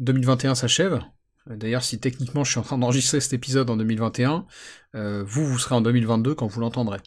2021 0.00 0.54
s'achève. 0.54 1.00
D'ailleurs, 1.46 1.84
si 1.84 1.98
techniquement 2.00 2.44
je 2.44 2.50
suis 2.50 2.60
en 2.60 2.62
train 2.62 2.78
d'enregistrer 2.78 3.20
cet 3.20 3.32
épisode 3.32 3.70
en 3.70 3.76
2021, 3.76 4.46
euh, 4.94 5.22
vous, 5.26 5.46
vous 5.46 5.58
serez 5.58 5.74
en 5.74 5.80
2022 5.80 6.34
quand 6.34 6.46
vous 6.46 6.60
l'entendrez. 6.60 6.98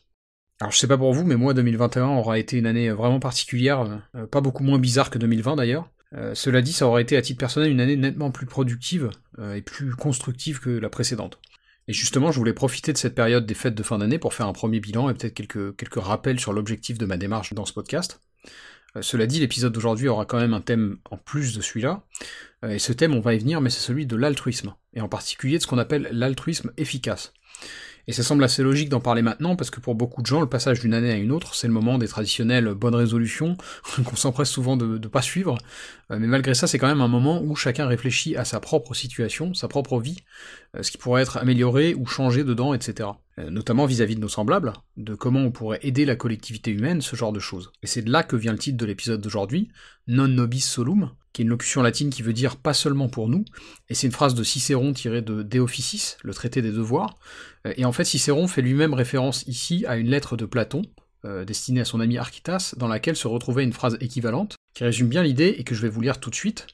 Alors 0.60 0.72
je 0.72 0.78
sais 0.78 0.88
pas 0.88 0.98
pour 0.98 1.14
vous, 1.14 1.26
mais 1.26 1.36
moi 1.36 1.54
2021 1.54 2.08
aura 2.08 2.40
été 2.40 2.58
une 2.58 2.66
année 2.66 2.90
vraiment 2.92 3.20
particulière, 3.20 4.02
euh, 4.16 4.28
pas 4.28 4.42
beaucoup 4.42 4.64
moins 4.64 4.80
bizarre 4.80 5.10
que 5.10 5.18
2020 5.18 5.56
d'ailleurs. 5.56 5.90
Euh, 6.14 6.36
cela 6.36 6.62
dit, 6.62 6.74
ça 6.74 6.88
aurait 6.88 7.02
été 7.02 7.18
à 7.18 7.22
titre 7.22 7.40
personnel 7.40 7.72
une 7.72 7.82
année 7.82 7.96
nettement 7.96 8.32
plus 8.32 8.46
productive 8.46 9.10
et 9.56 9.64
plus 9.64 9.96
constructive 9.96 10.60
que 10.60 10.70
la 10.70 10.90
précédente. 10.90 11.40
Et 11.88 11.94
justement, 11.94 12.32
je 12.32 12.38
voulais 12.38 12.54
profiter 12.54 12.94
de 12.94 12.98
cette 12.98 13.16
période 13.16 13.48
des 13.48 13.56
fêtes 13.56 13.76
de 13.76 13.84
fin 13.84 13.98
d'année 13.98 14.20
pour 14.20 14.34
faire 14.34 14.48
un 14.48 14.54
premier 14.54 14.80
bilan 14.80 15.10
et 15.10 15.16
peut-être 15.16 15.34
quelques, 15.34 15.76
quelques 15.76 16.02
rappels 16.02 16.40
sur 16.40 16.54
l'objectif 16.54 17.00
de 17.00 17.06
ma 17.06 17.18
démarche 17.18 17.54
dans 17.54 17.66
ce 17.66 17.74
podcast. 17.74 18.22
Euh, 18.96 19.02
cela 19.02 19.26
dit, 19.26 19.40
l'épisode 19.40 19.74
d'aujourd'hui 19.74 20.08
aura 20.08 20.26
quand 20.26 20.40
même 20.40 20.54
un 20.54 20.62
thème 20.62 20.98
en 21.10 21.18
plus 21.18 21.56
de 21.56 21.62
celui-là, 21.62 22.04
euh, 22.64 22.70
et 22.70 22.80
ce 22.80 22.94
thème, 22.94 23.14
on 23.14 23.20
va 23.20 23.34
y 23.34 23.40
venir, 23.40 23.62
mais 23.62 23.70
c'est 23.70 23.82
celui 23.82 24.06
de 24.06 24.16
l'altruisme, 24.16 24.74
et 24.94 25.02
en 25.02 25.10
particulier 25.10 25.58
de 25.58 25.64
ce 25.64 25.68
qu'on 25.68 25.78
appelle 25.78 26.10
l'altruisme 26.12 26.72
efficace. 26.78 27.34
Et 28.08 28.12
ça 28.12 28.24
semble 28.24 28.44
assez 28.44 28.64
logique 28.64 28.90
d'en 28.90 29.00
parler 29.00 29.22
maintenant, 29.22 29.56
parce 29.56 29.70
que 29.70 29.80
pour 29.80 29.96
beaucoup 29.96 30.22
de 30.22 30.28
gens, 30.28 30.42
le 30.42 30.50
passage 30.50 30.82
d'une 30.82 30.94
année 30.94 31.12
à 31.12 31.16
une 31.16 31.32
autre, 31.32 31.56
c'est 31.56 31.68
le 31.68 31.74
moment 31.74 31.98
des 31.98 32.08
traditionnelles 32.08 32.74
bonnes 32.74 32.96
résolutions, 32.96 33.56
qu'on 34.06 34.16
s'empresse 34.16 34.50
souvent 34.50 34.76
de 34.76 34.98
ne 34.98 35.08
pas 35.08 35.22
suivre, 35.22 35.58
euh, 36.12 36.18
mais 36.20 36.28
malgré 36.28 36.54
ça, 36.54 36.68
c'est 36.68 36.78
quand 36.78 36.88
même 36.88 37.02
un 37.02 37.08
moment 37.08 37.42
où 37.42 37.56
chacun 37.56 37.88
réfléchit 37.88 38.36
à 38.36 38.46
sa 38.46 38.60
propre 38.60 38.94
situation, 38.94 39.54
sa 39.54 39.68
propre 39.68 40.00
vie, 40.00 40.18
euh, 40.76 40.84
ce 40.84 40.92
qui 40.92 40.98
pourrait 40.98 41.22
être 41.22 41.38
amélioré 41.38 41.94
ou 41.94 42.06
changé 42.06 42.44
dedans, 42.44 42.74
etc. 42.74 43.10
Euh, 43.40 43.50
notamment 43.50 43.86
vis-à-vis 43.86 44.16
de 44.16 44.22
nos 44.22 44.28
semblables, 44.28 44.74
de 44.98 45.16
comment 45.16 45.40
on 45.40 45.52
pourrait 45.52 45.80
aider 45.82 46.06
la 46.06 46.16
collectivité 46.16 46.72
humaine, 46.72 47.02
ce 47.02 47.16
genre 47.16 47.34
de 47.34 47.40
choses. 47.40 47.72
Et 47.82 47.88
c'est 47.88 48.02
de 48.02 48.12
là 48.12 48.24
que 48.24 48.36
vient 48.36 48.52
le 48.52 48.60
titre 48.60 48.78
de 48.78 48.86
l'épisode 48.86 49.22
d'aujourd'hui, 49.22 49.70
Non 50.08 50.28
nobis 50.28 50.62
solum, 50.62 51.12
qui 51.34 51.42
est 51.42 51.46
une 51.46 51.50
locution 51.50 51.82
latine 51.82 52.10
qui 52.10 52.22
veut 52.22 52.34
dire 52.34 52.56
pas 52.56 52.74
seulement 52.74 53.10
pour 53.10 53.28
nous, 53.28 53.44
et 53.90 53.96
c'est 53.96 54.08
une 54.08 54.14
phrase 54.14 54.36
de 54.36 54.44
Cicéron 54.44 54.94
tirée 54.94 55.22
de 55.22 55.44
De 55.44 55.60
Officis, 55.60 56.16
le 56.24 56.34
traité 56.34 56.62
des 56.62 56.72
devoirs, 56.72 57.18
et 57.66 57.86
en 57.86 57.92
fait 57.92 58.06
Cicéron 58.06 58.48
fait 58.48 58.62
lui-même 58.62 58.94
référence 58.94 59.44
ici 59.48 59.84
à 59.88 59.98
une 59.98 60.10
lettre 60.10 60.38
de 60.38 60.46
Platon, 60.46 60.84
destinée 61.48 61.82
à 61.82 61.86
son 61.86 62.00
ami 62.00 62.18
Architas, 62.18 62.74
dans 62.78 62.88
laquelle 62.88 63.16
se 63.16 63.28
retrouvait 63.28 63.64
une 63.64 63.74
phrase 63.74 63.98
équivalente, 64.02 64.56
qui 64.76 64.84
résume 64.84 65.08
bien 65.08 65.24
l'idée 65.24 65.56
et 65.58 65.64
que 65.64 65.74
je 65.76 65.82
vais 65.82 65.90
vous 65.90 66.02
lire 66.02 66.20
tout 66.20 66.30
de 66.30 66.36
suite, 66.36 66.68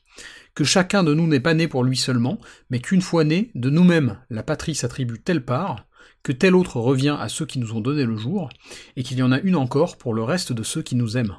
que 0.56 0.64
chacun 0.64 1.04
de 1.04 1.14
nous 1.14 1.28
n'est 1.28 1.40
pas 1.40 1.54
né 1.54 1.68
pour 1.68 1.84
lui 1.84 1.98
seulement, 1.98 2.40
mais 2.70 2.80
qu'une 2.80 3.02
fois 3.02 3.24
né, 3.24 3.52
de 3.56 3.70
nous-mêmes, 3.70 4.20
la 4.30 4.44
patrie 4.44 4.76
s'attribue 4.76 5.22
telle 5.22 5.46
part, 5.46 5.86
que 6.24 6.32
telle 6.32 6.56
autre 6.56 6.78
revient 6.80 7.16
à 7.20 7.30
ceux 7.30 7.46
qui 7.46 7.60
nous 7.60 7.74
ont 7.74 7.82
donné 7.82 8.06
le 8.06 8.18
jour, 8.18 8.50
et 8.96 9.04
qu'il 9.04 9.18
y 9.18 9.24
en 9.24 9.32
a 9.32 9.40
une 9.40 9.56
encore 9.56 9.98
pour 9.98 10.14
le 10.14 10.24
reste 10.24 10.52
de 10.52 10.64
ceux 10.64 10.82
qui 10.82 10.96
nous 10.96 11.18
aiment. 11.18 11.38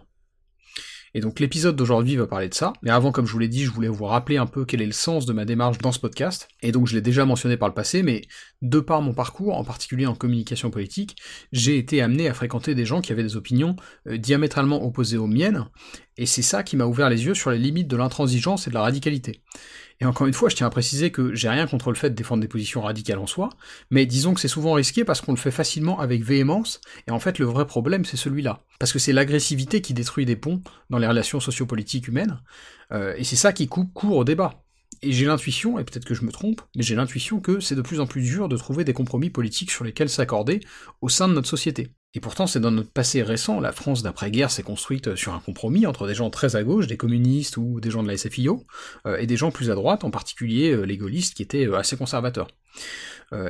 Et 1.14 1.20
donc 1.20 1.40
l'épisode 1.40 1.76
d'aujourd'hui 1.76 2.16
va 2.16 2.26
parler 2.26 2.48
de 2.48 2.54
ça, 2.54 2.72
mais 2.82 2.90
avant, 2.90 3.10
comme 3.10 3.26
je 3.26 3.32
vous 3.32 3.38
l'ai 3.38 3.48
dit, 3.48 3.64
je 3.64 3.70
voulais 3.70 3.88
vous 3.88 4.04
rappeler 4.04 4.36
un 4.36 4.46
peu 4.46 4.64
quel 4.64 4.80
est 4.80 4.86
le 4.86 4.92
sens 4.92 5.26
de 5.26 5.32
ma 5.32 5.44
démarche 5.44 5.78
dans 5.78 5.92
ce 5.92 5.98
podcast, 5.98 6.48
et 6.62 6.72
donc 6.72 6.86
je 6.86 6.94
l'ai 6.94 7.00
déjà 7.00 7.24
mentionné 7.24 7.56
par 7.56 7.68
le 7.68 7.74
passé, 7.74 8.02
mais 8.02 8.22
de 8.62 8.78
par 8.78 9.02
mon 9.02 9.12
parcours, 9.12 9.56
en 9.56 9.64
particulier 9.64 10.06
en 10.06 10.14
communication 10.14 10.70
politique, 10.70 11.16
j'ai 11.52 11.78
été 11.78 12.00
amené 12.00 12.28
à 12.28 12.34
fréquenter 12.34 12.74
des 12.74 12.84
gens 12.84 13.00
qui 13.00 13.12
avaient 13.12 13.22
des 13.22 13.36
opinions 13.36 13.76
euh, 14.06 14.18
diamétralement 14.18 14.84
opposées 14.84 15.18
aux 15.18 15.26
miennes, 15.26 15.66
et 16.20 16.26
c'est 16.26 16.42
ça 16.42 16.62
qui 16.62 16.76
m'a 16.76 16.84
ouvert 16.84 17.08
les 17.08 17.24
yeux 17.24 17.34
sur 17.34 17.50
les 17.50 17.56
limites 17.56 17.88
de 17.88 17.96
l'intransigeance 17.96 18.66
et 18.66 18.70
de 18.70 18.74
la 18.74 18.82
radicalité. 18.82 19.40
Et 20.00 20.04
encore 20.04 20.26
une 20.26 20.34
fois, 20.34 20.50
je 20.50 20.56
tiens 20.56 20.66
à 20.66 20.70
préciser 20.70 21.10
que 21.10 21.34
j'ai 21.34 21.48
rien 21.48 21.66
contre 21.66 21.90
le 21.90 21.96
fait 21.96 22.10
de 22.10 22.14
défendre 22.14 22.42
des 22.42 22.48
positions 22.48 22.82
radicales 22.82 23.18
en 23.18 23.26
soi, 23.26 23.48
mais 23.90 24.04
disons 24.04 24.34
que 24.34 24.40
c'est 24.40 24.46
souvent 24.46 24.74
risqué 24.74 25.02
parce 25.02 25.22
qu'on 25.22 25.32
le 25.32 25.38
fait 25.38 25.50
facilement 25.50 25.98
avec 25.98 26.22
véhémence, 26.22 26.82
et 27.08 27.10
en 27.10 27.20
fait 27.20 27.38
le 27.38 27.46
vrai 27.46 27.66
problème 27.66 28.04
c'est 28.04 28.18
celui-là. 28.18 28.62
Parce 28.78 28.92
que 28.92 28.98
c'est 28.98 29.14
l'agressivité 29.14 29.80
qui 29.80 29.94
détruit 29.94 30.26
des 30.26 30.36
ponts 30.36 30.62
dans 30.90 30.98
les 30.98 31.06
relations 31.06 31.40
sociopolitiques 31.40 32.08
humaines, 32.08 32.42
euh, 32.92 33.14
et 33.16 33.24
c'est 33.24 33.36
ça 33.36 33.54
qui 33.54 33.66
court 33.66 33.88
au 34.04 34.24
débat. 34.24 34.62
Et 35.00 35.12
j'ai 35.12 35.24
l'intuition, 35.24 35.78
et 35.78 35.84
peut-être 35.84 36.04
que 36.04 36.14
je 36.14 36.26
me 36.26 36.32
trompe, 36.32 36.60
mais 36.76 36.82
j'ai 36.82 36.96
l'intuition 36.96 37.40
que 37.40 37.60
c'est 37.60 37.76
de 37.76 37.82
plus 37.82 38.00
en 38.00 38.06
plus 38.06 38.20
dur 38.20 38.50
de 38.50 38.58
trouver 38.58 38.84
des 38.84 38.92
compromis 38.92 39.30
politiques 39.30 39.70
sur 39.70 39.84
lesquels 39.84 40.10
s'accorder 40.10 40.60
au 41.00 41.08
sein 41.08 41.28
de 41.28 41.32
notre 41.32 41.48
société. 41.48 41.94
Et 42.14 42.20
pourtant, 42.20 42.48
c'est 42.48 42.58
dans 42.58 42.72
notre 42.72 42.90
passé 42.90 43.22
récent, 43.22 43.60
la 43.60 43.70
France 43.70 44.02
d'après-guerre 44.02 44.50
s'est 44.50 44.64
construite 44.64 45.14
sur 45.14 45.32
un 45.32 45.38
compromis 45.38 45.86
entre 45.86 46.08
des 46.08 46.14
gens 46.14 46.28
très 46.28 46.56
à 46.56 46.64
gauche, 46.64 46.88
des 46.88 46.96
communistes 46.96 47.56
ou 47.56 47.78
des 47.78 47.90
gens 47.90 48.02
de 48.02 48.08
la 48.08 48.16
SFIO, 48.16 48.64
euh, 49.06 49.16
et 49.18 49.26
des 49.26 49.36
gens 49.36 49.52
plus 49.52 49.70
à 49.70 49.76
droite, 49.76 50.02
en 50.02 50.10
particulier 50.10 50.72
euh, 50.72 50.82
les 50.82 50.96
gaullistes 50.96 51.34
qui 51.34 51.42
étaient 51.42 51.66
euh, 51.66 51.78
assez 51.78 51.96
conservateurs. 51.96 52.48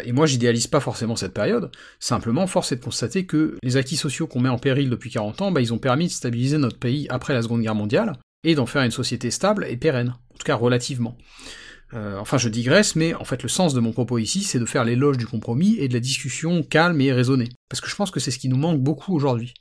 et 0.04 0.12
moi, 0.12 0.26
j'idéalise 0.26 0.66
pas 0.66 0.80
forcément 0.80 1.16
cette 1.16 1.32
période, 1.32 1.70
simplement, 2.00 2.46
force 2.46 2.70
est 2.72 2.76
de 2.76 2.84
constater 2.84 3.24
que 3.24 3.56
les 3.62 3.78
acquis 3.78 3.96
sociaux 3.96 4.26
qu'on 4.26 4.40
met 4.40 4.50
en 4.50 4.58
péril 4.58 4.90
depuis 4.90 5.08
40 5.08 5.40
ans, 5.40 5.52
bah, 5.52 5.62
ils 5.62 5.72
ont 5.72 5.78
permis 5.78 6.08
de 6.08 6.12
stabiliser 6.12 6.58
notre 6.58 6.78
pays 6.78 7.06
après 7.08 7.32
la 7.32 7.40
Seconde 7.40 7.62
Guerre 7.62 7.74
mondiale, 7.74 8.12
et 8.44 8.54
d'en 8.54 8.66
faire 8.66 8.82
une 8.82 8.90
société 8.90 9.30
stable 9.30 9.66
et 9.68 9.78
pérenne, 9.78 10.14
en 10.34 10.36
tout 10.36 10.44
cas 10.44 10.54
relativement. 10.54 11.16
Euh, 11.94 12.18
enfin, 12.18 12.38
je 12.38 12.48
digresse, 12.48 12.94
mais 12.96 13.14
en 13.14 13.24
fait, 13.24 13.42
le 13.42 13.48
sens 13.48 13.74
de 13.74 13.80
mon 13.80 13.92
propos 13.92 14.18
ici, 14.18 14.42
c'est 14.42 14.58
de 14.58 14.66
faire 14.66 14.84
l'éloge 14.84 15.18
du 15.18 15.26
compromis 15.26 15.76
et 15.78 15.88
de 15.88 15.94
la 15.94 16.00
discussion 16.00 16.62
calme 16.62 17.00
et 17.00 17.12
raisonnée. 17.12 17.48
Parce 17.68 17.80
que 17.80 17.88
je 17.88 17.96
pense 17.96 18.10
que 18.10 18.20
c'est 18.20 18.30
ce 18.30 18.38
qui 18.38 18.48
nous 18.48 18.56
manque 18.56 18.80
beaucoup 18.80 19.14
aujourd'hui. 19.14 19.54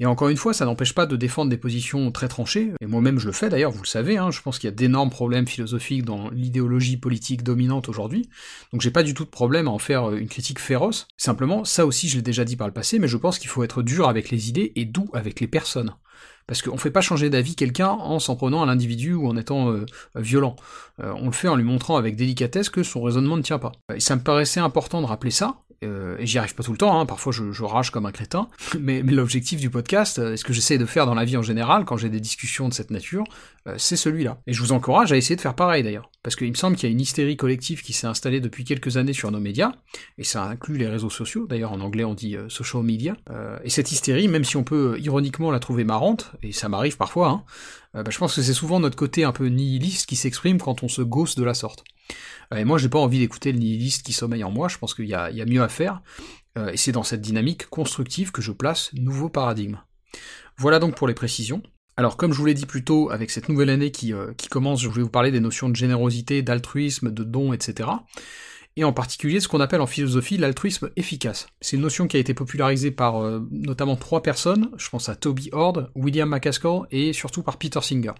Et 0.00 0.06
encore 0.06 0.28
une 0.28 0.36
fois, 0.36 0.54
ça 0.54 0.64
n'empêche 0.64 0.94
pas 0.94 1.06
de 1.06 1.16
défendre 1.16 1.50
des 1.50 1.56
positions 1.56 2.10
très 2.12 2.28
tranchées, 2.28 2.72
et 2.80 2.86
moi-même 2.86 3.18
je 3.18 3.26
le 3.26 3.32
fais 3.32 3.48
d'ailleurs, 3.48 3.70
vous 3.70 3.82
le 3.82 3.88
savez, 3.88 4.18
hein, 4.18 4.30
je 4.30 4.40
pense 4.42 4.58
qu'il 4.58 4.68
y 4.68 4.72
a 4.72 4.76
d'énormes 4.76 5.10
problèmes 5.10 5.46
philosophiques 5.46 6.04
dans 6.04 6.30
l'idéologie 6.30 6.96
politique 6.96 7.42
dominante 7.42 7.88
aujourd'hui, 7.88 8.28
donc 8.72 8.82
j'ai 8.82 8.90
pas 8.90 9.02
du 9.02 9.14
tout 9.14 9.24
de 9.24 9.30
problème 9.30 9.68
à 9.68 9.70
en 9.70 9.78
faire 9.78 10.12
une 10.12 10.28
critique 10.28 10.58
féroce, 10.58 11.06
simplement, 11.16 11.64
ça 11.64 11.86
aussi 11.86 12.08
je 12.08 12.16
l'ai 12.16 12.22
déjà 12.22 12.44
dit 12.44 12.56
par 12.56 12.66
le 12.66 12.74
passé, 12.74 12.98
mais 12.98 13.08
je 13.08 13.16
pense 13.16 13.38
qu'il 13.38 13.48
faut 13.48 13.64
être 13.64 13.82
dur 13.82 14.08
avec 14.08 14.30
les 14.30 14.48
idées 14.48 14.72
et 14.76 14.84
doux 14.84 15.08
avec 15.14 15.40
les 15.40 15.48
personnes. 15.48 15.94
Parce 16.46 16.62
qu'on 16.62 16.74
ne 16.74 16.78
fait 16.78 16.90
pas 16.90 17.00
changer 17.00 17.30
d'avis 17.30 17.54
quelqu'un 17.54 17.88
en 17.88 18.18
s'en 18.18 18.36
prenant 18.36 18.62
à 18.62 18.66
l'individu 18.66 19.14
ou 19.14 19.28
en 19.28 19.36
étant 19.36 19.70
euh, 19.70 19.86
violent. 20.14 20.56
Euh, 21.02 21.12
on 21.16 21.26
le 21.26 21.32
fait 21.32 21.48
en 21.48 21.56
lui 21.56 21.64
montrant 21.64 21.96
avec 21.96 22.16
délicatesse 22.16 22.68
que 22.68 22.82
son 22.82 23.02
raisonnement 23.02 23.36
ne 23.36 23.42
tient 23.42 23.58
pas. 23.58 23.72
Et 23.94 24.00
ça 24.00 24.16
me 24.16 24.22
paraissait 24.22 24.60
important 24.60 25.00
de 25.00 25.06
rappeler 25.06 25.30
ça, 25.30 25.56
euh, 25.82 26.16
et 26.18 26.26
j'y 26.26 26.38
arrive 26.38 26.54
pas 26.54 26.62
tout 26.62 26.72
le 26.72 26.78
temps, 26.78 26.98
hein, 26.98 27.06
parfois 27.06 27.32
je, 27.32 27.62
rage 27.62 27.90
comme 27.90 28.06
un 28.06 28.12
crétin, 28.12 28.48
mais, 28.80 29.02
l'objectif 29.02 29.60
du 29.60 29.70
podcast, 29.70 30.18
et 30.18 30.36
ce 30.36 30.44
que 30.44 30.52
j'essaie 30.52 30.78
de 30.78 30.86
faire 30.86 31.06
dans 31.06 31.14
la 31.14 31.24
vie 31.24 31.36
en 31.36 31.42
général, 31.42 31.84
quand 31.84 31.96
j'ai 31.96 32.08
des 32.08 32.20
discussions 32.20 32.68
de 32.68 32.74
cette 32.74 32.90
nature, 32.90 33.24
c'est 33.76 33.96
celui-là. 33.96 34.40
Et 34.46 34.52
je 34.52 34.60
vous 34.60 34.72
encourage 34.72 35.12
à 35.12 35.16
essayer 35.16 35.36
de 35.36 35.40
faire 35.40 35.54
pareil 35.54 35.82
d'ailleurs, 35.82 36.10
parce 36.22 36.36
qu'il 36.36 36.50
me 36.50 36.54
semble 36.54 36.76
qu'il 36.76 36.88
y 36.88 36.92
a 36.92 36.92
une 36.92 37.00
hystérie 37.00 37.36
collective 37.36 37.82
qui 37.82 37.92
s'est 37.92 38.06
installée 38.06 38.40
depuis 38.40 38.64
quelques 38.64 38.96
années 38.96 39.12
sur 39.12 39.30
nos 39.30 39.40
médias, 39.40 39.72
et 40.18 40.24
ça 40.24 40.44
inclut 40.44 40.76
les 40.76 40.88
réseaux 40.88 41.10
sociaux, 41.10 41.46
d'ailleurs 41.46 41.72
en 41.72 41.80
anglais 41.80 42.04
on 42.04 42.14
dit 42.14 42.36
social 42.48 42.82
media, 42.82 43.16
et 43.62 43.70
cette 43.70 43.90
hystérie, 43.90 44.28
même 44.28 44.44
si 44.44 44.56
on 44.56 44.64
peut 44.64 44.98
ironiquement 45.00 45.50
la 45.50 45.60
trouver 45.60 45.84
marrante, 45.84 46.32
et 46.42 46.52
ça 46.52 46.68
m'arrive 46.68 46.96
parfois, 46.96 47.28
hein, 47.28 47.44
euh, 47.96 48.02
bah, 48.02 48.10
je 48.10 48.18
pense 48.18 48.34
que 48.34 48.42
c'est 48.42 48.54
souvent 48.54 48.80
notre 48.80 48.96
côté 48.96 49.24
un 49.24 49.32
peu 49.32 49.46
nihiliste 49.46 50.06
qui 50.06 50.16
s'exprime 50.16 50.60
quand 50.60 50.82
on 50.82 50.88
se 50.88 51.02
gosse 51.02 51.36
de 51.36 51.44
la 51.44 51.54
sorte. 51.54 51.84
Euh, 52.52 52.58
et 52.58 52.64
moi, 52.64 52.78
j'ai 52.78 52.88
pas 52.88 52.98
envie 52.98 53.18
d'écouter 53.18 53.52
le 53.52 53.58
nihiliste 53.58 54.04
qui 54.04 54.12
sommeille 54.12 54.44
en 54.44 54.50
moi, 54.50 54.68
je 54.68 54.78
pense 54.78 54.94
qu'il 54.94 55.06
y, 55.06 55.14
a 55.14 55.46
mieux 55.46 55.62
à 55.62 55.68
faire, 55.68 56.02
euh, 56.58 56.70
et 56.70 56.76
c'est 56.76 56.92
dans 56.92 57.02
cette 57.02 57.20
dynamique 57.20 57.66
constructive 57.66 58.32
que 58.32 58.42
je 58.42 58.52
place 58.52 58.90
nouveau 58.94 59.28
paradigme. 59.28 59.78
Voilà 60.56 60.78
donc 60.78 60.94
pour 60.94 61.08
les 61.08 61.14
précisions. 61.14 61.62
Alors, 61.96 62.16
comme 62.16 62.32
je 62.32 62.38
vous 62.38 62.46
l'ai 62.46 62.54
dit 62.54 62.66
plus 62.66 62.84
tôt, 62.84 63.10
avec 63.10 63.30
cette 63.30 63.48
nouvelle 63.48 63.70
année 63.70 63.90
qui, 63.90 64.12
qui 64.36 64.48
commence, 64.48 64.82
je 64.82 64.88
voulais 64.88 65.04
vous 65.04 65.10
parler 65.10 65.30
des 65.30 65.40
notions 65.40 65.68
de 65.68 65.76
générosité, 65.76 66.42
d'altruisme, 66.42 67.12
de 67.12 67.24
don, 67.24 67.52
etc 67.52 67.88
et 68.76 68.84
en 68.84 68.92
particulier 68.92 69.40
ce 69.40 69.48
qu'on 69.48 69.60
appelle 69.60 69.80
en 69.80 69.86
philosophie 69.86 70.36
l'altruisme 70.36 70.90
efficace. 70.96 71.46
C'est 71.60 71.76
une 71.76 71.82
notion 71.82 72.08
qui 72.08 72.16
a 72.16 72.20
été 72.20 72.34
popularisée 72.34 72.90
par 72.90 73.22
euh, 73.22 73.46
notamment 73.50 73.96
trois 73.96 74.22
personnes, 74.22 74.70
je 74.76 74.88
pense 74.88 75.08
à 75.08 75.14
Toby 75.14 75.50
Ord, 75.52 75.88
William 75.94 76.28
McCaskill 76.28 76.80
et 76.90 77.12
surtout 77.12 77.42
par 77.42 77.58
Peter 77.58 77.80
Singer. 77.80 78.12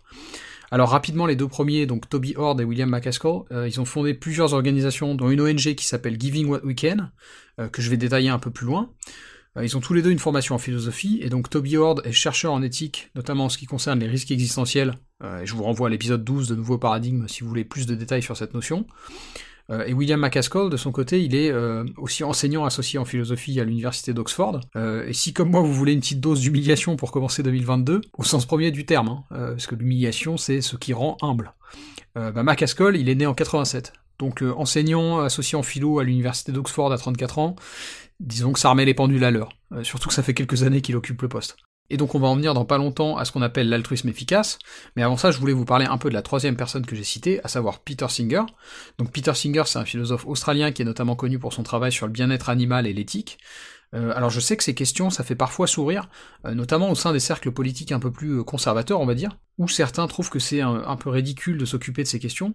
Alors 0.70 0.90
rapidement 0.90 1.26
les 1.26 1.36
deux 1.36 1.48
premiers, 1.48 1.86
donc 1.86 2.08
Toby 2.08 2.34
Ord 2.36 2.60
et 2.60 2.64
William 2.64 2.88
McCaskill, 2.88 3.42
euh, 3.52 3.68
ils 3.68 3.80
ont 3.80 3.84
fondé 3.84 4.14
plusieurs 4.14 4.54
organisations, 4.54 5.14
dont 5.14 5.30
une 5.30 5.40
ONG 5.40 5.74
qui 5.74 5.86
s'appelle 5.86 6.20
Giving 6.20 6.46
What 6.46 6.60
We 6.64 6.76
Can, 6.80 7.08
euh, 7.60 7.68
que 7.68 7.82
je 7.82 7.90
vais 7.90 7.96
détailler 7.96 8.28
un 8.28 8.38
peu 8.38 8.50
plus 8.50 8.66
loin. 8.66 8.90
Ils 9.62 9.76
ont 9.76 9.80
tous 9.80 9.94
les 9.94 10.02
deux 10.02 10.10
une 10.10 10.18
formation 10.18 10.56
en 10.56 10.58
philosophie, 10.58 11.20
et 11.22 11.28
donc 11.28 11.48
Toby 11.48 11.76
Ord 11.76 12.00
est 12.04 12.12
chercheur 12.12 12.52
en 12.52 12.62
éthique, 12.62 13.10
notamment 13.14 13.44
en 13.44 13.48
ce 13.48 13.56
qui 13.56 13.66
concerne 13.66 14.00
les 14.00 14.08
risques 14.08 14.32
existentiels, 14.32 14.98
et 15.22 15.46
je 15.46 15.54
vous 15.54 15.62
renvoie 15.62 15.86
à 15.86 15.90
l'épisode 15.90 16.24
12 16.24 16.48
de 16.48 16.56
Nouveau 16.56 16.76
Paradigme 16.76 17.28
si 17.28 17.42
vous 17.42 17.48
voulez 17.48 17.64
plus 17.64 17.86
de 17.86 17.94
détails 17.94 18.22
sur 18.22 18.36
cette 18.36 18.52
notion. 18.52 18.84
Euh, 19.70 19.84
et 19.86 19.94
William 19.94 20.20
McCaskill, 20.20 20.68
de 20.70 20.76
son 20.76 20.92
côté, 20.92 21.22
il 21.22 21.34
est 21.34 21.50
euh, 21.50 21.84
aussi 21.96 22.24
enseignant 22.24 22.64
associé 22.64 22.98
en 22.98 23.04
philosophie 23.04 23.58
à 23.60 23.64
l'université 23.64 24.12
d'Oxford. 24.12 24.60
Euh, 24.76 25.06
et 25.06 25.12
si, 25.12 25.32
comme 25.32 25.50
moi, 25.50 25.62
vous 25.62 25.72
voulez 25.72 25.92
une 25.92 26.00
petite 26.00 26.20
dose 26.20 26.40
d'humiliation 26.40 26.96
pour 26.96 27.12
commencer 27.12 27.42
2022, 27.42 28.02
au 28.18 28.24
sens 28.24 28.46
premier 28.46 28.70
du 28.70 28.84
terme, 28.84 29.08
hein, 29.08 29.24
parce 29.30 29.66
que 29.66 29.74
l'humiliation, 29.74 30.36
c'est 30.36 30.60
ce 30.60 30.76
qui 30.76 30.92
rend 30.92 31.16
humble. 31.22 31.54
bah, 32.14 32.44
il 32.94 33.08
est 33.08 33.14
né 33.14 33.26
en 33.26 33.34
87. 33.34 33.92
Donc 34.18 34.42
enseignant 34.42 35.20
associé 35.20 35.56
en 35.58 35.62
philo 35.62 35.98
à 35.98 36.04
l'université 36.04 36.52
d'Oxford 36.52 36.92
à 36.92 36.98
34 36.98 37.38
ans, 37.38 37.56
disons 38.20 38.52
que 38.52 38.58
ça 38.58 38.70
remet 38.70 38.84
les 38.84 38.94
pendules 38.94 39.24
à 39.24 39.30
l'heure. 39.30 39.50
surtout 39.82 40.08
que 40.08 40.14
ça 40.14 40.22
fait 40.22 40.34
quelques 40.34 40.62
années 40.62 40.80
qu'il 40.80 40.96
occupe 40.96 41.22
le 41.22 41.28
poste. 41.28 41.56
Et 41.90 41.96
donc 41.96 42.14
on 42.14 42.18
va 42.18 42.28
en 42.28 42.36
venir 42.36 42.54
dans 42.54 42.64
pas 42.64 42.78
longtemps 42.78 43.18
à 43.18 43.24
ce 43.24 43.32
qu'on 43.32 43.42
appelle 43.42 43.68
l'altruisme 43.68 44.08
efficace, 44.08 44.58
mais 44.96 45.02
avant 45.02 45.18
ça 45.18 45.30
je 45.30 45.38
voulais 45.38 45.52
vous 45.52 45.66
parler 45.66 45.84
un 45.84 45.98
peu 45.98 46.08
de 46.08 46.14
la 46.14 46.22
troisième 46.22 46.56
personne 46.56 46.86
que 46.86 46.96
j'ai 46.96 47.04
citée, 47.04 47.40
à 47.44 47.48
savoir 47.48 47.80
Peter 47.80 48.08
Singer. 48.08 48.42
Donc 48.98 49.12
Peter 49.12 49.34
Singer 49.34 49.64
c'est 49.66 49.78
un 49.78 49.84
philosophe 49.84 50.26
australien 50.26 50.72
qui 50.72 50.80
est 50.82 50.86
notamment 50.86 51.14
connu 51.14 51.38
pour 51.38 51.52
son 51.52 51.62
travail 51.62 51.92
sur 51.92 52.06
le 52.06 52.12
bien-être 52.12 52.48
animal 52.48 52.86
et 52.86 52.94
l'éthique. 52.94 53.38
Euh, 53.94 54.12
alors 54.14 54.30
je 54.30 54.40
sais 54.40 54.56
que 54.56 54.64
ces 54.64 54.74
questions, 54.74 55.10
ça 55.10 55.24
fait 55.24 55.34
parfois 55.34 55.66
sourire, 55.66 56.08
euh, 56.46 56.54
notamment 56.54 56.90
au 56.90 56.94
sein 56.94 57.12
des 57.12 57.20
cercles 57.20 57.52
politiques 57.52 57.92
un 57.92 58.00
peu 58.00 58.10
plus 58.10 58.40
euh, 58.40 58.42
conservateurs, 58.42 59.00
on 59.00 59.06
va 59.06 59.14
dire, 59.14 59.38
où 59.58 59.68
certains 59.68 60.06
trouvent 60.08 60.30
que 60.30 60.40
c'est 60.40 60.60
un, 60.60 60.96
peu 60.96 61.10
ridicule 61.10 61.58
de 61.58 61.64
s'occuper 61.64 62.02
de 62.02 62.08
ces 62.08 62.18
questions, 62.18 62.54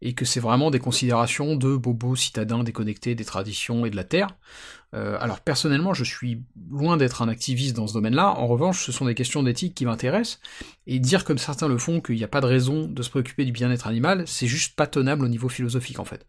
et 0.00 0.14
que 0.14 0.24
c'est 0.24 0.40
vraiment 0.40 0.70
des 0.70 0.78
considérations 0.78 1.56
de 1.56 1.76
bobos 1.76 2.16
citadins 2.16 2.64
déconnectés 2.64 3.14
des 3.14 3.24
traditions 3.24 3.84
et 3.84 3.90
de 3.90 3.96
la 3.96 4.04
terre. 4.04 4.28
alors 4.94 5.40
personnellement, 5.40 5.92
je 5.92 6.04
suis 6.04 6.42
loin 6.70 6.96
d'être 6.96 7.20
un 7.20 7.28
activiste 7.28 7.76
dans 7.76 7.86
ce 7.86 7.92
domaine-là, 7.92 8.30
en 8.30 8.46
revanche, 8.46 8.82
ce 8.82 8.92
sont 8.92 9.04
des 9.04 9.14
questions 9.14 9.42
d'éthique 9.42 9.74
qui 9.74 9.84
m'intéressent, 9.84 10.40
et 10.86 10.98
dire 11.00 11.24
comme 11.26 11.36
certains 11.36 11.68
le 11.68 11.76
font 11.76 12.00
qu'il 12.00 12.14
n'y 12.14 12.24
a 12.24 12.28
pas 12.28 12.40
de 12.40 12.46
raison 12.46 12.86
de 12.86 13.02
se 13.02 13.10
préoccuper 13.10 13.44
du 13.44 13.52
bien-être 13.52 13.86
animal, 13.86 14.22
c'est 14.26 14.46
juste 14.46 14.74
pas 14.74 14.86
tenable 14.86 15.26
au 15.26 15.28
niveau 15.28 15.50
philosophique 15.50 15.98
en 15.98 16.06
fait. 16.06 16.24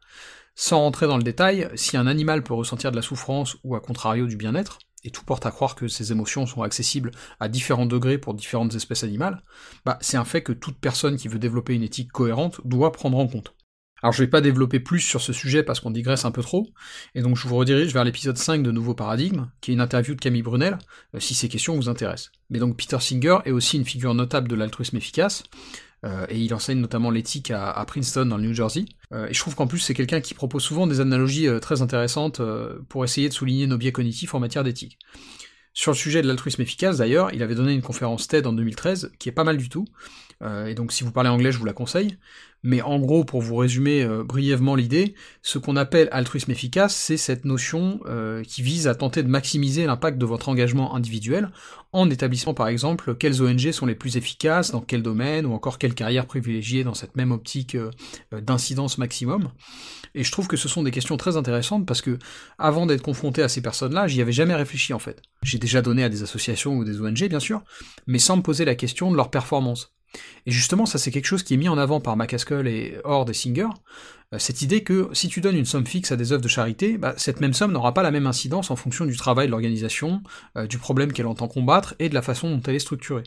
Sans 0.55 0.79
rentrer 0.79 1.07
dans 1.07 1.17
le 1.17 1.23
détail, 1.23 1.69
si 1.75 1.97
un 1.97 2.07
animal 2.07 2.43
peut 2.43 2.53
ressentir 2.53 2.91
de 2.91 2.95
la 2.95 3.01
souffrance 3.01 3.57
ou 3.63 3.75
à 3.75 3.79
contrario 3.79 4.27
du 4.27 4.35
bien-être, 4.35 4.79
et 5.03 5.11
tout 5.11 5.23
porte 5.23 5.45
à 5.45 5.51
croire 5.51 5.75
que 5.75 5.87
ces 5.87 6.11
émotions 6.11 6.45
sont 6.45 6.61
accessibles 6.61 7.11
à 7.39 7.47
différents 7.47 7.85
degrés 7.85 8.17
pour 8.17 8.33
différentes 8.33 8.75
espèces 8.75 9.03
animales, 9.03 9.43
bah 9.85 9.97
c'est 10.01 10.17
un 10.17 10.25
fait 10.25 10.43
que 10.43 10.51
toute 10.51 10.77
personne 10.77 11.17
qui 11.17 11.27
veut 11.27 11.39
développer 11.39 11.73
une 11.73 11.83
éthique 11.83 12.11
cohérente 12.11 12.61
doit 12.65 12.91
prendre 12.91 13.17
en 13.17 13.27
compte. 13.27 13.55
Alors 14.01 14.13
je 14.13 14.23
vais 14.23 14.29
pas 14.29 14.41
développer 14.41 14.79
plus 14.79 15.01
sur 15.01 15.21
ce 15.21 15.33
sujet 15.33 15.61
parce 15.61 15.81
qu'on 15.81 15.91
digresse 15.91 16.23
un 16.23 16.31
peu 16.31 16.41
trop, 16.41 16.67
et 17.15 17.21
donc 17.21 17.35
je 17.35 17.47
vous 17.47 17.55
redirige 17.55 17.93
vers 17.93 18.05
l'épisode 18.05 18.37
5 18.37 18.63
de 18.63 18.71
Nouveau 18.71 18.93
Paradigme, 18.93 19.47
qui 19.59 19.71
est 19.71 19.73
une 19.73 19.81
interview 19.81 20.15
de 20.15 20.21
Camille 20.21 20.41
Brunel, 20.41 20.77
euh, 21.15 21.19
si 21.19 21.33
ces 21.33 21.49
questions 21.49 21.75
vous 21.75 21.89
intéressent. 21.89 22.31
Mais 22.49 22.59
donc 22.59 22.77
Peter 22.77 22.99
Singer 22.99 23.39
est 23.45 23.51
aussi 23.51 23.77
une 23.77 23.85
figure 23.85 24.13
notable 24.13 24.47
de 24.47 24.55
l'altruisme 24.55 24.95
efficace, 24.95 25.43
euh, 26.05 26.25
et 26.29 26.39
il 26.39 26.53
enseigne 26.53 26.79
notamment 26.79 27.11
l'éthique 27.11 27.51
à, 27.51 27.83
Princeton 27.85 28.25
dans 28.25 28.37
le 28.37 28.43
New 28.43 28.53
Jersey. 28.53 28.85
Euh, 29.13 29.27
et 29.27 29.33
je 29.33 29.39
trouve 29.39 29.55
qu'en 29.55 29.67
plus 29.67 29.79
c'est 29.79 29.93
quelqu'un 29.93 30.21
qui 30.21 30.33
propose 30.33 30.63
souvent 30.63 30.87
des 30.87 30.99
analogies 30.99 31.47
euh, 31.47 31.59
très 31.59 31.81
intéressantes 31.81 32.41
pour 32.87 33.03
essayer 33.03 33.29
de 33.29 33.33
souligner 33.33 33.67
nos 33.67 33.77
biais 33.77 33.91
cognitifs 33.91 34.33
en 34.33 34.39
matière 34.39 34.63
d'éthique. 34.63 34.99
Sur 35.73 35.91
le 35.91 35.97
sujet 35.97 36.21
de 36.21 36.27
l'altruisme 36.27 36.61
efficace 36.61 36.97
d'ailleurs, 36.97 37.33
il 37.33 37.43
avait 37.43 37.55
donné 37.55 37.73
une 37.73 37.81
conférence 37.81 38.27
TED 38.27 38.47
en 38.47 38.53
2013 38.53 39.11
qui 39.19 39.29
est 39.29 39.33
pas 39.33 39.43
mal 39.43 39.57
du 39.57 39.69
tout, 39.69 39.85
et 40.65 40.73
donc 40.73 40.91
si 40.91 41.03
vous 41.03 41.11
parlez 41.11 41.29
anglais 41.29 41.51
je 41.51 41.59
vous 41.59 41.65
la 41.65 41.73
conseille, 41.73 42.17
mais 42.63 42.81
en 42.81 43.00
gros, 43.00 43.23
pour 43.23 43.41
vous 43.41 43.56
résumer 43.56 44.03
euh, 44.03 44.23
brièvement 44.23 44.75
l'idée, 44.75 45.15
ce 45.41 45.57
qu'on 45.57 45.75
appelle 45.75 46.09
altruisme 46.11 46.51
efficace, 46.51 46.95
c'est 46.95 47.17
cette 47.17 47.45
notion 47.45 48.01
euh, 48.06 48.44
qui 48.44 48.61
vise 48.61 48.88
à 48.88 48.95
tenter 48.95 49.23
de 49.23 49.29
maximiser 49.29 49.85
l'impact 49.85 50.17
de 50.17 50.25
votre 50.25 50.50
engagement 50.50 50.95
individuel 50.95 51.51
en 51.91 52.09
établissant 52.09 52.53
par 52.53 52.67
exemple 52.67 53.15
quelles 53.15 53.41
ONG 53.41 53.71
sont 53.71 53.85
les 53.85 53.95
plus 53.95 54.17
efficaces, 54.17 54.71
dans 54.71 54.81
quel 54.81 55.01
domaine, 55.01 55.45
ou 55.45 55.53
encore 55.53 55.77
quelle 55.77 55.95
carrière 55.95 56.25
privilégiée 56.25 56.83
dans 56.83 56.94
cette 56.94 57.15
même 57.15 57.31
optique 57.31 57.75
euh, 57.75 57.91
d'incidence 58.41 58.97
maximum. 58.97 59.50
Et 60.15 60.23
je 60.23 60.31
trouve 60.31 60.47
que 60.47 60.57
ce 60.57 60.67
sont 60.67 60.83
des 60.83 60.91
questions 60.91 61.17
très 61.17 61.38
intéressantes 61.38 61.85
parce 61.85 62.01
que, 62.01 62.19
avant 62.57 62.85
d'être 62.85 63.01
confronté 63.01 63.41
à 63.41 63.50
ces 63.50 63.61
personnes-là, 63.61 64.07
j'y 64.07 64.21
avais 64.21 64.31
jamais 64.31 64.56
réfléchi 64.56 64.94
en 64.94 65.00
fait. 65.00 65.21
J'ai 65.44 65.59
déjà 65.59 65.81
donné 65.81 66.03
à 66.03 66.09
des 66.09 66.23
associations 66.23 66.77
ou 66.77 66.83
des 66.83 67.00
ONG, 67.00 67.27
bien 67.27 67.39
sûr, 67.39 67.61
mais 68.06 68.19
sans 68.19 68.38
me 68.38 68.41
poser 68.41 68.65
la 68.65 68.75
question 68.75 69.11
de 69.11 69.15
leur 69.15 69.31
performance. 69.31 69.94
Et 70.45 70.51
justement, 70.51 70.85
ça 70.85 70.97
c'est 70.97 71.11
quelque 71.11 71.25
chose 71.25 71.44
qui 71.44 71.53
est 71.53 71.57
mis 71.57 71.69
en 71.69 71.77
avant 71.77 72.00
par 72.00 72.15
McCaskill 72.17 72.67
et 72.67 72.97
Horde 73.03 73.29
et 73.29 73.33
Singer, 73.33 73.67
euh, 74.33 74.38
cette 74.38 74.61
idée 74.61 74.83
que 74.83 75.09
si 75.13 75.27
tu 75.27 75.41
donnes 75.41 75.57
une 75.57 75.65
somme 75.65 75.88
fixe 75.88 76.11
à 76.11 76.15
des 76.15 76.31
œuvres 76.31 76.41
de 76.41 76.47
charité, 76.47 76.97
bah, 76.97 77.13
cette 77.17 77.41
même 77.41 77.53
somme 77.53 77.71
n'aura 77.71 77.94
pas 77.94 78.03
la 78.03 78.11
même 78.11 78.27
incidence 78.27 78.69
en 78.69 78.75
fonction 78.75 79.06
du 79.06 79.17
travail 79.17 79.47
de 79.47 79.51
l'organisation, 79.51 80.21
euh, 80.57 80.67
du 80.67 80.77
problème 80.77 81.13
qu'elle 81.13 81.27
entend 81.27 81.47
combattre 81.47 81.95
et 82.00 82.09
de 82.09 82.13
la 82.13 82.21
façon 82.21 82.50
dont 82.50 82.61
elle 82.67 82.75
est 82.75 82.79
structurée. 82.79 83.23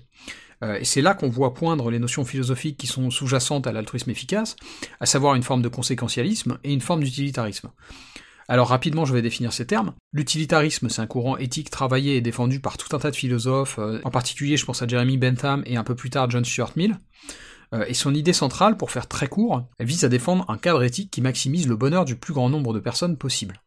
Euh, 0.63 0.79
et 0.79 0.85
c'est 0.85 1.03
là 1.03 1.15
qu'on 1.15 1.29
voit 1.29 1.55
poindre 1.55 1.91
les 1.91 1.99
notions 1.99 2.25
philosophiques 2.25 2.77
qui 2.77 2.87
sont 2.87 3.11
sous-jacentes 3.11 3.67
à 3.67 3.73
l'altruisme 3.73 4.11
efficace, 4.11 4.55
à 5.01 5.07
savoir 5.07 5.35
une 5.35 5.43
forme 5.43 5.63
de 5.63 5.69
conséquentialisme 5.69 6.59
et 6.63 6.73
une 6.73 6.81
forme 6.81 7.03
d'utilitarisme. 7.03 7.71
Alors 8.49 8.69
rapidement, 8.69 9.05
je 9.05 9.15
vais 9.15 9.23
définir 9.23 9.53
ces 9.53 9.67
termes. 9.67 9.93
L'utilitarisme, 10.13 10.89
c'est 10.89 11.01
un 11.01 11.07
courant 11.07 11.37
éthique 11.37 11.71
travaillé 11.71 12.17
et 12.17 12.21
défendu 12.21 12.61
par 12.61 12.77
tout 12.77 12.95
un 12.95 12.99
tas 12.99 13.11
de 13.11 13.17
philosophes, 13.17 13.79
euh, 13.79 14.01
en 14.05 14.11
particulier 14.11 14.57
je 14.57 14.65
pense 14.65 14.83
à 14.83 14.87
Jeremy 14.87 15.17
Bentham 15.17 15.63
et 15.67 15.77
un 15.77 15.85
peu 15.85 15.95
plus 15.95 16.11
tard 16.11 16.29
John 16.31 16.45
Stuart 16.45 16.73
Mill. 16.77 16.99
Euh, 17.73 17.85
et 17.89 17.95
son 17.95 18.15
idée 18.15 18.33
centrale, 18.33 18.77
pour 18.77 18.91
faire 18.91 19.09
très 19.09 19.29
court, 19.29 19.65
vise 19.81 20.05
à 20.05 20.09
défendre 20.09 20.45
un 20.49 20.59
cadre 20.59 20.83
éthique 20.83 21.11
qui 21.11 21.23
maximise 21.23 21.67
le 21.67 21.77
bonheur 21.77 22.05
du 22.05 22.17
plus 22.17 22.35
grand 22.35 22.51
nombre 22.51 22.75
de 22.75 22.81
personnes 22.81 23.17
possible. 23.17 23.62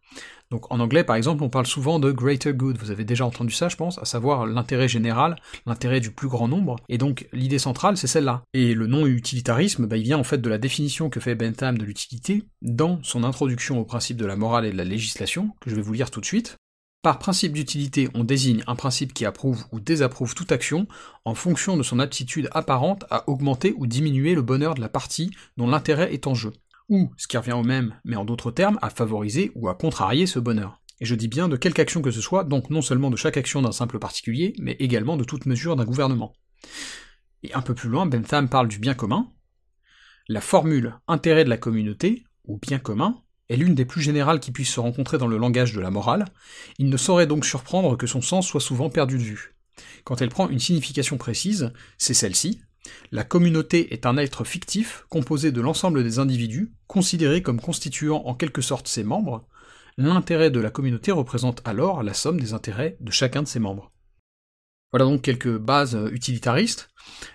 Donc 0.52 0.72
en 0.72 0.80
anglais, 0.80 1.04
par 1.04 1.16
exemple, 1.16 1.44
on 1.44 1.50
parle 1.50 1.66
souvent 1.66 2.00
de 2.00 2.12
greater 2.12 2.54
good. 2.54 2.78
Vous 2.78 2.92
avez 2.92 3.04
déjà 3.04 3.26
entendu 3.26 3.54
ça, 3.54 3.70
je 3.70 3.76
pense, 3.76 3.98
à 3.98 4.06
savoir 4.06 4.46
l'intérêt 4.46 4.88
général, 4.88 5.36
l'intérêt 5.66 6.00
du 6.00 6.12
plus 6.12 6.28
grand 6.28 6.48
nombre. 6.48 6.78
Et 6.90 6.98
donc 6.98 7.28
l'idée 7.34 7.60
centrale, 7.60 7.98
c'est 7.98 8.08
celle-là. 8.08 8.44
Et 8.54 8.74
le 8.74 8.88
non-utilitarisme, 8.88 9.88
bah, 9.88 9.98
il 9.98 10.04
vient 10.04 10.20
en 10.20 10.24
fait 10.24 10.40
de 10.40 10.50
la 10.50 10.58
définition 10.58 11.10
que 11.10 11.20
fait 11.20 11.36
Bentham 11.36 11.78
de 11.78 11.86
l'utilité 11.86 12.44
dans 12.62 13.00
son 13.04 13.24
introduction 13.24 13.80
au 13.80 13.86
principe 13.86 14.18
de 14.18 14.26
la 14.26 14.36
morale 14.36 14.66
et 14.66 14.72
de 14.72 14.78
la 14.78 14.84
législation, 14.84 15.52
que 15.62 15.70
je 15.70 15.76
vais 15.76 15.82
vous 15.82 15.94
lire 15.94 16.12
tout 16.12 16.22
de 16.22 16.26
suite. 16.26 16.58
Par 17.06 17.20
principe 17.20 17.54
d'utilité, 17.54 18.10
on 18.16 18.24
désigne 18.24 18.64
un 18.66 18.76
principe 18.76 19.14
qui 19.14 19.26
approuve 19.28 19.66
ou 19.72 19.80
désapprouve 19.80 20.34
toute 20.34 20.52
action 20.52 20.88
en 21.24 21.36
fonction 21.36 21.78
de 21.78 21.84
son 21.84 22.00
aptitude 22.00 22.50
apparente 22.52 23.06
à 23.12 23.30
augmenter 23.30 23.76
ou 23.78 23.86
diminuer 23.86 24.34
le 24.34 24.42
bonheur 24.42 24.74
de 24.74 24.82
la 24.82 24.90
partie 24.90 25.30
dont 25.56 25.68
l'intérêt 25.68 26.12
est 26.16 26.26
en 26.26 26.34
jeu 26.34 26.52
ou, 26.90 27.12
ce 27.18 27.28
qui 27.28 27.38
revient 27.38 27.54
au 27.54 27.64
même, 27.64 27.96
mais 28.04 28.16
en 28.16 28.26
d'autres 28.26 28.52
termes, 28.52 28.80
à 28.82 28.90
favoriser 28.90 29.52
ou 29.56 29.68
à 29.70 29.76
contrarier 29.76 30.28
ce 30.28 30.40
bonheur. 30.40 30.82
Et 31.02 31.06
je 31.06 31.16
dis 31.16 31.28
bien 31.28 31.50
de 31.50 31.58
quelque 31.58 31.80
action 31.80 32.02
que 32.02 32.12
ce 32.12 32.22
soit, 32.22 32.44
donc 32.44 32.70
non 32.70 32.82
seulement 32.82 33.10
de 33.10 33.18
chaque 33.18 33.38
action 33.38 33.62
d'un 33.62 33.72
simple 33.72 34.00
particulier, 34.00 34.54
mais 34.60 34.76
également 34.80 35.18
de 35.18 35.24
toute 35.24 35.46
mesure 35.46 35.76
d'un 35.76 35.86
gouvernement. 35.86 36.34
Et 37.44 37.54
un 37.54 37.62
peu 37.62 37.74
plus 37.74 37.90
loin, 37.90 38.06
Bentham 38.06 38.50
parle 38.50 38.68
du 38.68 38.80
bien 38.80 38.94
commun. 38.94 39.28
La 40.28 40.42
formule 40.42 40.96
intérêt 41.08 41.44
de 41.44 41.50
la 41.50 41.58
communauté, 41.58 42.24
ou 42.46 42.58
bien 42.58 42.80
commun, 42.80 43.22
est 43.50 43.58
l'une 43.58 43.76
des 43.76 43.86
plus 43.86 44.02
générales 44.02 44.40
qui 44.40 44.52
puisse 44.52 44.72
se 44.72 44.80
rencontrer 44.80 45.18
dans 45.18 45.28
le 45.28 45.38
langage 45.38 45.74
de 45.74 45.82
la 45.82 45.92
morale, 45.92 46.26
il 46.80 46.90
ne 46.90 46.98
saurait 46.98 47.28
donc 47.28 47.46
surprendre 47.46 47.96
que 47.96 48.08
son 48.08 48.22
sens 48.22 48.48
soit 48.48 48.62
souvent 48.62 48.90
perdu 48.90 49.18
de 49.18 49.24
vue. 49.24 49.56
Quand 50.04 50.22
elle 50.22 50.30
prend 50.30 50.50
une 50.50 50.60
signification 50.60 51.18
précise, 51.18 51.72
c'est 51.98 52.14
celle-ci, 52.14 52.62
la 53.12 53.24
communauté 53.24 53.94
est 53.94 54.06
un 54.06 54.18
être 54.18 54.44
fictif 54.44 55.06
composé 55.10 55.52
de 55.52 55.62
l'ensemble 55.62 56.04
des 56.04 56.20
individus, 56.20 56.74
considérés 56.88 57.42
comme 57.42 57.62
constituant 57.62 58.24
en 58.26 58.34
quelque 58.36 58.62
sorte 58.62 58.88
ses 58.88 59.04
membres. 59.04 59.48
L'intérêt 59.98 60.52
de 60.52 60.60
la 60.60 60.72
communauté 60.72 61.12
représente 61.12 61.62
alors 61.66 62.04
la 62.04 62.14
somme 62.14 62.40
des 62.40 62.54
intérêts 62.54 62.98
de 63.00 63.12
chacun 63.12 63.44
de 63.44 63.48
ses 63.48 63.60
membres. 63.60 63.92
Voilà 64.92 65.12
donc 65.12 65.24
quelques 65.24 65.58
bases 65.58 65.96
euh, 65.96 66.10
utilitaristes. 66.12 66.90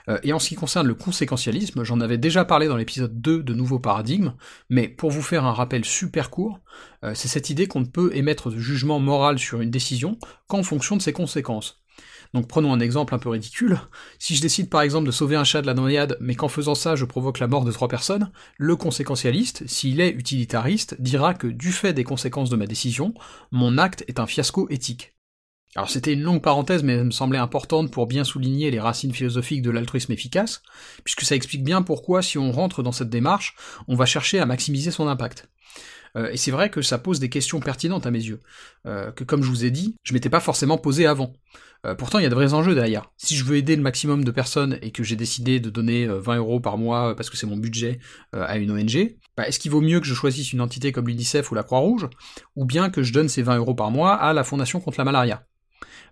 Euh, 0.09 0.19
et 0.23 0.33
en 0.33 0.39
ce 0.39 0.49
qui 0.49 0.55
concerne 0.55 0.87
le 0.87 0.95
conséquentialisme, 0.95 1.85
j'en 1.85 2.01
avais 2.01 2.17
déjà 2.17 2.47
parlé 2.47 2.69
dans 2.69 2.77
l'épisode 2.77 3.21
2 3.21 3.43
de 3.43 3.55
Nouveau 3.55 3.79
Paradigme, 3.79 4.33
mais 4.71 4.89
pour 4.89 5.11
vous 5.11 5.21
faire 5.21 5.45
un 5.45 5.53
rappel 5.53 5.85
super 5.85 6.31
court, 6.31 6.61
euh, 7.05 7.13
c'est 7.15 7.29
cette 7.29 7.51
idée 7.51 7.67
qu'on 7.67 7.81
ne 7.81 7.85
peut 7.85 8.11
émettre 8.15 8.51
de 8.51 8.59
jugement 8.59 8.99
moral 8.99 9.39
sur 9.39 9.61
une 9.61 9.71
décision 9.71 10.19
qu'en 10.47 10.63
fonction 10.63 10.97
de 10.97 11.03
ses 11.03 11.13
conséquences. 11.13 11.80
Donc 12.33 12.47
prenons 12.47 12.73
un 12.73 12.81
exemple 12.81 13.15
un 13.15 13.19
peu 13.19 13.29
ridicule. 13.29 13.81
Si 14.19 14.37
je 14.37 14.43
décide 14.43 14.71
par 14.71 14.83
exemple 14.83 15.07
de 15.07 15.11
sauver 15.11 15.37
un 15.37 15.45
chat 15.45 15.63
de 15.63 15.67
la 15.67 15.75
noyade, 15.75 16.17
mais 16.21 16.35
qu'en 16.35 16.49
faisant 16.49 16.75
ça 16.75 16.97
je 16.97 17.05
provoque 17.05 17.41
la 17.41 17.49
mort 17.49 17.65
de 17.65 17.73
trois 17.73 17.89
personnes, 17.89 18.31
le 18.57 18.77
conséquentialiste, 18.77 19.67
s'il 19.67 20.01
est 20.01 20.11
utilitariste, 20.11 21.01
dira 21.01 21.35
que 21.35 21.49
du 21.49 21.73
fait 21.73 21.93
des 21.93 22.05
conséquences 22.05 22.51
de 22.51 22.57
ma 22.57 22.67
décision, 22.67 23.15
mon 23.51 23.79
acte 23.79 24.05
est 24.07 24.21
un 24.21 24.27
fiasco 24.27 24.69
éthique. 24.71 25.17
Alors 25.77 25.89
c'était 25.89 26.13
une 26.13 26.23
longue 26.23 26.43
parenthèse, 26.43 26.83
mais 26.83 26.95
elle 26.95 27.05
me 27.05 27.11
semblait 27.13 27.39
importante 27.39 27.93
pour 27.93 28.07
bien 28.07 28.25
souligner 28.25 28.71
les 28.73 28.81
racines 28.81 29.15
philosophiques 29.15 29.63
de 29.63 29.71
l'altruisme 29.71 30.13
efficace, 30.13 30.63
puisque 31.05 31.23
ça 31.23 31.37
explique 31.37 31.63
bien 31.63 31.83
pourquoi, 31.83 32.23
si 32.23 32.39
on 32.39 32.51
rentre 32.51 32.83
dans 32.83 32.91
cette 32.91 33.11
démarche, 33.11 33.55
on 33.87 33.95
va 33.95 34.05
chercher 34.05 34.41
à 34.41 34.47
maximiser 34.47 34.91
son 34.91 35.07
impact. 35.07 35.49
Euh, 36.17 36.31
et 36.31 36.37
c'est 36.37 36.51
vrai 36.51 36.71
que 36.71 36.83
ça 36.83 36.99
pose 36.99 37.21
des 37.21 37.29
questions 37.29 37.61
pertinentes 37.61 38.07
à 38.07 38.11
mes 38.11 38.23
yeux, 38.23 38.41
euh, 38.87 39.11
que 39.13 39.25
comme 39.25 39.43
je 39.43 39.49
vous 39.49 39.65
ai 39.65 39.71
dit, 39.71 39.97
je 40.03 40.13
m'étais 40.13 40.31
pas 40.31 40.41
forcément 40.41 40.79
posé 40.79 41.07
avant. 41.07 41.33
Euh, 41.87 41.95
pourtant, 41.95 42.19
il 42.19 42.23
y 42.23 42.27
a 42.27 42.29
de 42.29 42.35
vrais 42.35 42.53
enjeux 42.53 42.75
derrière. 42.75 43.11
Si 43.17 43.35
je 43.35 43.45
veux 43.45 43.57
aider 43.57 43.75
le 43.75 43.83
maximum 43.83 44.25
de 44.25 44.31
personnes 44.31 44.79
et 44.83 44.91
que 44.91 45.03
j'ai 45.03 45.17
décidé 45.17 45.61
de 45.61 45.71
donner 45.71 46.07
20 46.07 46.37
euros 46.37 46.61
par 46.61 46.77
mois 46.77 47.17
parce 47.17 47.31
que 47.31 47.37
c'est 47.37 47.47
mon 47.47 47.57
budget 47.57 48.01
à 48.33 48.59
une 48.59 48.71
ONG, 48.71 49.17
bah, 49.37 49.49
est-ce 49.49 49.59
qu'il 49.59 49.71
vaut 49.71 49.81
mieux 49.81 50.01
que 50.01 50.07
je 50.07 50.15
choisisse 50.15 50.53
une 50.53 50.61
entité 50.61 50.93
comme 50.93 51.09
l'UNICEF 51.09 51.51
ou 51.51 51.55
la 51.55 51.63
Croix-Rouge, 51.63 52.09
ou 52.57 52.67
bien 52.67 52.91
que 52.91 53.03
je 53.03 53.15
donne 53.15 53.29
ces 53.31 53.43
20 53.43 53.57
euros 53.57 53.75
par 53.75 53.91
mois 53.91 54.15
à 54.15 54.35
la 54.35 54.45
Fondation 54.45 54.81
contre 54.81 54.99
la 54.99 55.05
malaria? 55.05 55.47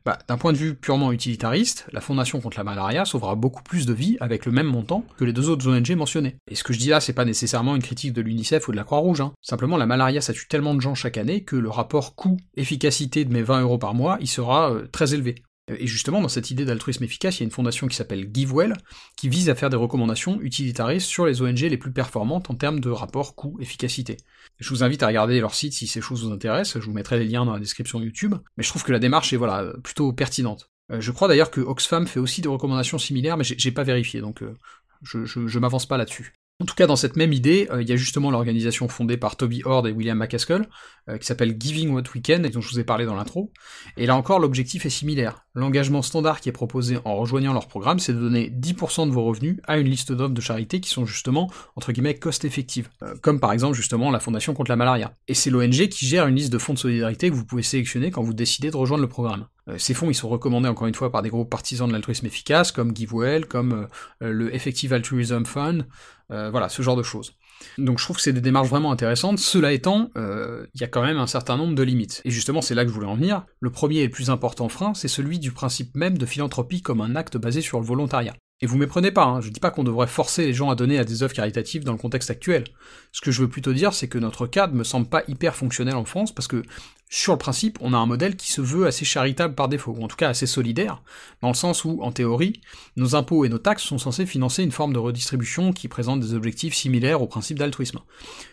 Bah, 0.05 0.19
D'un 0.29 0.39
point 0.39 0.53
de 0.53 0.59
vue 0.59 0.75
purement 0.75 1.13
utilitariste, 1.13 1.87
la 1.93 2.01
Fondation 2.01 2.41
contre 2.41 2.59
la 2.59 2.65
malaria 2.65 3.05
sauvera 3.05 3.35
beaucoup 3.35 3.63
plus 3.63 3.87
de 3.87 3.93
vies 3.93 4.17
avec 4.21 4.47
le 4.47 4.53
même 4.53 4.67
montant 4.67 5.05
que 5.17 5.25
les 5.25 5.33
deux 5.33 5.49
autres 5.49 5.69
ONG 5.69 5.91
mentionnées. 5.93 6.37
Et 6.51 6.55
ce 6.55 6.65
que 6.65 6.73
je 6.73 6.79
dis 6.79 6.89
là, 6.89 7.01
c'est 7.01 7.13
pas 7.13 7.25
nécessairement 7.25 7.77
une 7.77 7.83
critique 7.83 8.13
de 8.13 8.23
l'UNICEF 8.23 8.69
ou 8.69 8.73
de 8.73 8.77
la 8.77 8.85
Croix-Rouge, 8.85 9.21
hein. 9.21 9.33
simplement 9.43 9.77
la 9.77 9.87
malaria 9.87 10.21
ça 10.21 10.33
tue 10.33 10.49
tellement 10.49 10.75
de 10.75 10.81
gens 10.81 10.95
chaque 10.95 11.19
année 11.19 11.43
que 11.43 11.57
le 11.57 11.69
rapport 11.69 12.15
coût-efficacité 12.15 13.25
de 13.25 13.33
mes 13.33 13.43
20 13.43 13.63
euros 13.63 13.79
par 13.79 13.95
mois, 13.95 14.19
il 14.21 14.29
sera 14.29 14.73
euh, 14.73 14.87
très 14.91 15.15
élevé. 15.15 15.37
Et 15.69 15.87
justement, 15.87 16.21
dans 16.21 16.29
cette 16.29 16.51
idée 16.51 16.65
d'altruisme 16.65 17.05
efficace, 17.05 17.39
il 17.39 17.41
y 17.41 17.45
a 17.45 17.47
une 17.47 17.51
fondation 17.51 17.87
qui 17.87 17.97
s'appelle 17.97 18.31
GiveWell, 18.33 18.75
qui 19.17 19.29
vise 19.29 19.51
à 19.51 19.55
faire 19.55 19.71
des 19.71 19.77
recommandations 19.77 20.41
utilitaristes 20.41 21.07
sur 21.07 21.27
les 21.27 21.43
ONG 21.43 21.61
les 21.61 21.77
plus 21.77 21.93
performantes 21.93 22.51
en 22.51 22.55
termes 22.55 22.81
de 22.81 22.91
rapport 22.91 23.35
coût-efficacité. 23.35 24.17
Je 24.59 24.71
vous 24.71 24.83
invite 24.83 25.03
à 25.03 25.07
regarder 25.07 25.41
leur 25.41 25.55
site 25.55 25.75
si 25.75 25.87
ces 25.87 26.01
choses 26.01 26.25
vous 26.25 26.33
intéressent, 26.33 26.81
je 26.81 26.87
vous 26.87 26.95
mettrai 26.95 27.19
les 27.19 27.27
liens 27.27 27.45
dans 27.45 27.53
la 27.53 27.61
description 27.61 28.01
YouTube, 28.01 28.35
mais 28.57 28.65
je 28.65 28.69
trouve 28.69 28.85
que 28.85 28.93
la 28.93 28.99
démarche 28.99 29.33
est 29.33 29.37
voilà, 29.37 29.73
plutôt 29.83 30.13
pertinente. 30.13 30.71
Euh, 30.91 31.01
je 31.01 31.13
crois 31.13 31.29
d'ailleurs 31.29 31.51
que 31.51 31.61
Oxfam 31.61 32.07
fait 32.07 32.21
aussi 32.21 32.41
des 32.41 32.49
recommandations 32.49 32.99
similaires, 32.99 33.37
mais 33.37 33.45
j'ai 33.45 33.73
pas 33.73 33.85
vérifié, 33.85 34.21
donc 34.21 34.43
euh, 34.43 34.55
je, 35.03 35.25
je 35.25 35.59
m'avance 35.59 35.87
pas 35.87 35.99
là-dessus. 35.99 36.35
En 36.61 36.65
tout 36.65 36.75
cas, 36.75 36.89
dans 36.89 36.97
cette 36.97 37.15
même 37.15 37.33
idée, 37.33 37.69
euh, 37.71 37.83
il 37.83 37.89
y 37.89 37.93
a 37.93 37.97
justement 37.97 38.33
l'organisation 38.33 38.89
fondée 38.89 39.17
par 39.17 39.37
Toby 39.37 39.63
Hord 39.65 39.87
et 39.87 39.93
William 39.93 40.19
McCaskill, 40.19 40.69
euh, 41.09 41.17
qui 41.17 41.25
s'appelle 41.25 41.55
Giving 41.57 41.91
What 41.91 42.03
We 42.13 42.21
Can, 42.27 42.43
et 42.43 42.49
dont 42.49 42.61
je 42.61 42.69
vous 42.69 42.81
ai 42.81 42.85
parlé 42.85 43.07
dans 43.07 43.15
l'intro. 43.15 43.53
Et 43.97 44.07
là 44.07 44.17
encore, 44.17 44.41
l'objectif 44.41 44.85
est 44.85 44.91
similaire. 44.91 45.47
L'engagement 45.55 46.03
standard 46.03 46.41
qui 46.41 46.49
est 46.49 46.53
proposé 46.53 46.99
en 47.05 47.15
rejoignant 47.15 47.53
leur 47.53 47.69
programme, 47.69 48.01
c'est 48.01 48.13
de 48.13 48.19
donner 48.19 48.51
10% 48.51 49.07
de 49.07 49.13
vos 49.13 49.23
revenus 49.23 49.59
à 49.69 49.79
une 49.79 49.87
liste 49.87 50.11
d'offres 50.11 50.35
de 50.35 50.41
charité 50.41 50.81
qui 50.81 50.91
sont 50.91 51.07
justement, 51.07 51.49
entre 51.77 51.93
guillemets, 51.93 52.17
cost-effectives. 52.17 52.89
Euh, 53.05 53.15
comme 53.23 53.39
par 53.39 53.53
exemple, 53.53 53.77
justement, 53.77 54.11
la 54.11 54.19
Fondation 54.19 54.53
contre 54.53 54.73
la 54.73 54.77
malaria. 54.77 55.15
Et 55.29 55.35
c'est 55.35 55.51
l'ONG 55.51 55.87
qui 55.87 56.09
gère 56.09 56.27
une 56.27 56.35
liste 56.35 56.53
de 56.53 56.59
fonds 56.59 56.75
de 56.75 56.81
solidarité 56.81 57.31
que 57.31 57.37
vous 57.37 57.45
pouvez 57.45 57.63
sélectionner 57.63 58.11
quand 58.11 58.25
vous 58.25 58.35
décidez 58.35 58.73
de 58.73 58.77
rejoindre 58.77 59.03
le 59.03 59.09
programme. 59.09 59.47
Ces 59.77 59.95
fonds, 59.95 60.11
ils 60.11 60.15
sont 60.15 60.29
recommandés 60.29 60.69
encore 60.69 60.87
une 60.87 60.95
fois 60.95 61.13
par 61.13 61.23
des 61.23 61.29
groupes 61.29 61.51
partisans 61.51 61.87
de 61.87 61.93
l'altruisme 61.93 62.27
efficace, 62.27 62.73
comme 62.73 62.95
GiveWell, 62.95 63.47
comme 63.47 63.89
le 64.21 64.55
Effective 64.55 64.93
Altruism 64.93 65.45
Fund, 65.45 65.85
euh, 66.31 66.51
voilà, 66.51 66.69
ce 66.69 66.83
genre 66.83 66.97
de 66.97 67.03
choses. 67.03 67.33
Donc 67.79 67.99
je 67.99 68.05
trouve 68.05 68.17
que 68.17 68.23
c'est 68.23 68.33
des 68.33 68.41
démarches 68.41 68.69
vraiment 68.69 68.93
intéressantes. 68.93 69.39
Cela 69.39 69.73
étant, 69.73 70.11
euh, 70.17 70.67
il 70.75 70.81
y 70.81 70.85
a 70.85 70.89
quand 70.89 71.03
même 71.03 71.17
un 71.17 71.27
certain 71.27 71.57
nombre 71.57 71.75
de 71.75 71.83
limites. 71.83 72.21
Et 72.25 72.31
justement, 72.31 72.61
c'est 72.61 72.75
là 72.75 72.85
que 72.85 72.91
je 72.91 72.95
voulais 72.95 73.07
en 73.07 73.17
venir. 73.17 73.45
Le 73.61 73.71
premier 73.71 73.99
et 73.99 74.05
le 74.05 74.11
plus 74.11 74.31
important 74.31 74.69
frein, 74.69 74.95
c'est 74.95 75.09
celui 75.09 75.39
du 75.39 75.53
principe 75.53 75.97
même 75.97 76.19
de 76.19 76.27
philanthropie 76.27 76.83
comme 76.83 77.01
un 77.01 77.17
acte 77.17 77.37
basé 77.37 77.61
sur 77.61 77.81
le 77.81 77.87
volontariat. 77.87 78.35
Et 78.61 78.67
vous 78.67 78.77
méprenez 78.77 79.13
pas, 79.13 79.25
hein, 79.25 79.41
je 79.41 79.51
dis 79.51 79.61
pas 79.61 79.71
qu'on 79.71 79.85
devrait 79.85 80.09
forcer 80.09 80.45
les 80.45 80.53
gens 80.53 80.69
à 80.69 80.75
donner 80.75 80.99
à 80.99 81.05
des 81.05 81.23
œuvres 81.23 81.33
caritatives 81.33 81.85
dans 81.85 81.93
le 81.93 81.99
contexte 81.99 82.31
actuel. 82.31 82.65
Ce 83.13 83.21
que 83.21 83.31
je 83.31 83.43
veux 83.43 83.49
plutôt 83.49 83.73
dire, 83.73 83.95
c'est 83.95 84.09
que 84.09 84.19
notre 84.19 84.49
cadre 84.49 84.75
me 84.75 84.83
semble 84.83 85.09
pas 85.09 85.23
hyper 85.29 85.55
fonctionnel 85.55 85.95
en 85.95 86.05
France, 86.05 86.35
parce 86.35 86.49
que 86.49 86.65
sur 87.09 87.33
le 87.33 87.39
principe, 87.39 87.79
on 87.81 87.95
a 87.95 87.97
un 87.97 88.05
modèle 88.05 88.37
qui 88.37 88.51
se 88.51 88.61
veut 88.61 88.87
assez 88.87 89.05
charitable 89.05 89.55
par 89.55 89.69
défaut, 89.69 89.95
ou 89.97 90.03
en 90.03 90.09
tout 90.09 90.17
cas 90.17 90.29
assez 90.29 90.47
solidaire, 90.47 91.03
dans 91.41 91.49
le 91.49 91.55
sens 91.55 91.85
où, 91.85 92.03
en 92.03 92.11
théorie, 92.11 92.61
nos 92.97 93.15
impôts 93.15 93.45
et 93.45 93.49
nos 93.49 93.59
taxes 93.59 93.85
sont 93.85 93.97
censés 93.97 94.27
financer 94.27 94.65
une 94.65 94.73
forme 94.73 94.93
de 94.93 94.99
redistribution 94.99 95.73
qui 95.73 95.87
présente 95.87 96.19
des 96.19 96.35
objectifs 96.35 96.75
similaires 96.75 97.23
au 97.23 97.29
principe 97.29 97.61
d'altruisme. 97.61 98.01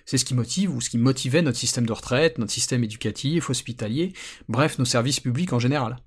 C'est 0.05 0.19
ce 0.19 0.25
qui 0.25 0.35
motive, 0.35 0.73
ou 0.73 0.81
ce 0.81 0.91
qui 0.91 0.99
motivait 0.99 1.41
notre 1.41 1.57
système 1.57 1.87
de 1.87 1.93
retraite, 1.93 2.37
notre 2.37 2.51
système 2.51 2.83
éducatif, 2.83 3.49
hospitalier, 3.49 4.13
bref, 4.47 4.77
nos 4.77 4.85
services 4.85 5.19
publics 5.19 5.51
en 5.51 5.59
général. 5.59 5.97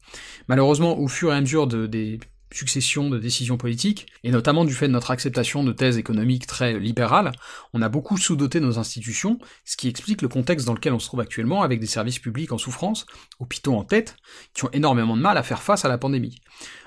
Malheureusement, 0.47 0.99
au 0.99 1.09
fur 1.09 1.33
et 1.33 1.37
à 1.37 1.41
mesure 1.41 1.67
de, 1.67 1.87
des 1.87 2.21
succession 2.53 3.11
de 3.11 3.19
décisions 3.19 3.57
politiques, 3.57 4.07
et 4.25 4.31
notamment 4.31 4.65
du 4.65 4.75
fait 4.75 4.89
de 4.89 4.93
notre 4.93 5.11
acceptation 5.11 5.65
de 5.65 5.73
thèses 5.73 5.99
économiques 5.99 6.47
très 6.47 6.79
libérales, 6.79 7.33
on 7.73 7.83
a 7.83 7.89
beaucoup 7.89 8.17
sous-doté 8.17 8.61
nos 8.61 8.79
institutions, 8.79 9.39
ce 9.65 9.77
qui 9.77 9.89
explique 9.89 10.23
le 10.23 10.29
contexte 10.29 10.67
dans 10.67 10.75
lequel 10.75 10.93
on 10.93 10.99
se 10.99 11.07
trouve 11.07 11.21
actuellement 11.21 11.63
avec 11.63 11.81
des 11.81 11.87
services 11.87 12.19
publics 12.19 12.53
en 12.53 12.59
souffrance, 12.59 13.07
hôpitaux 13.39 13.75
en 13.75 13.85
tête, 13.85 14.17
qui 14.55 14.65
ont 14.65 14.71
énormément 14.73 15.17
de 15.17 15.23
mal 15.23 15.37
à 15.37 15.43
faire 15.43 15.63
face 15.63 15.85
à 15.85 15.89
la 15.89 15.99
pandémie. 15.99 16.37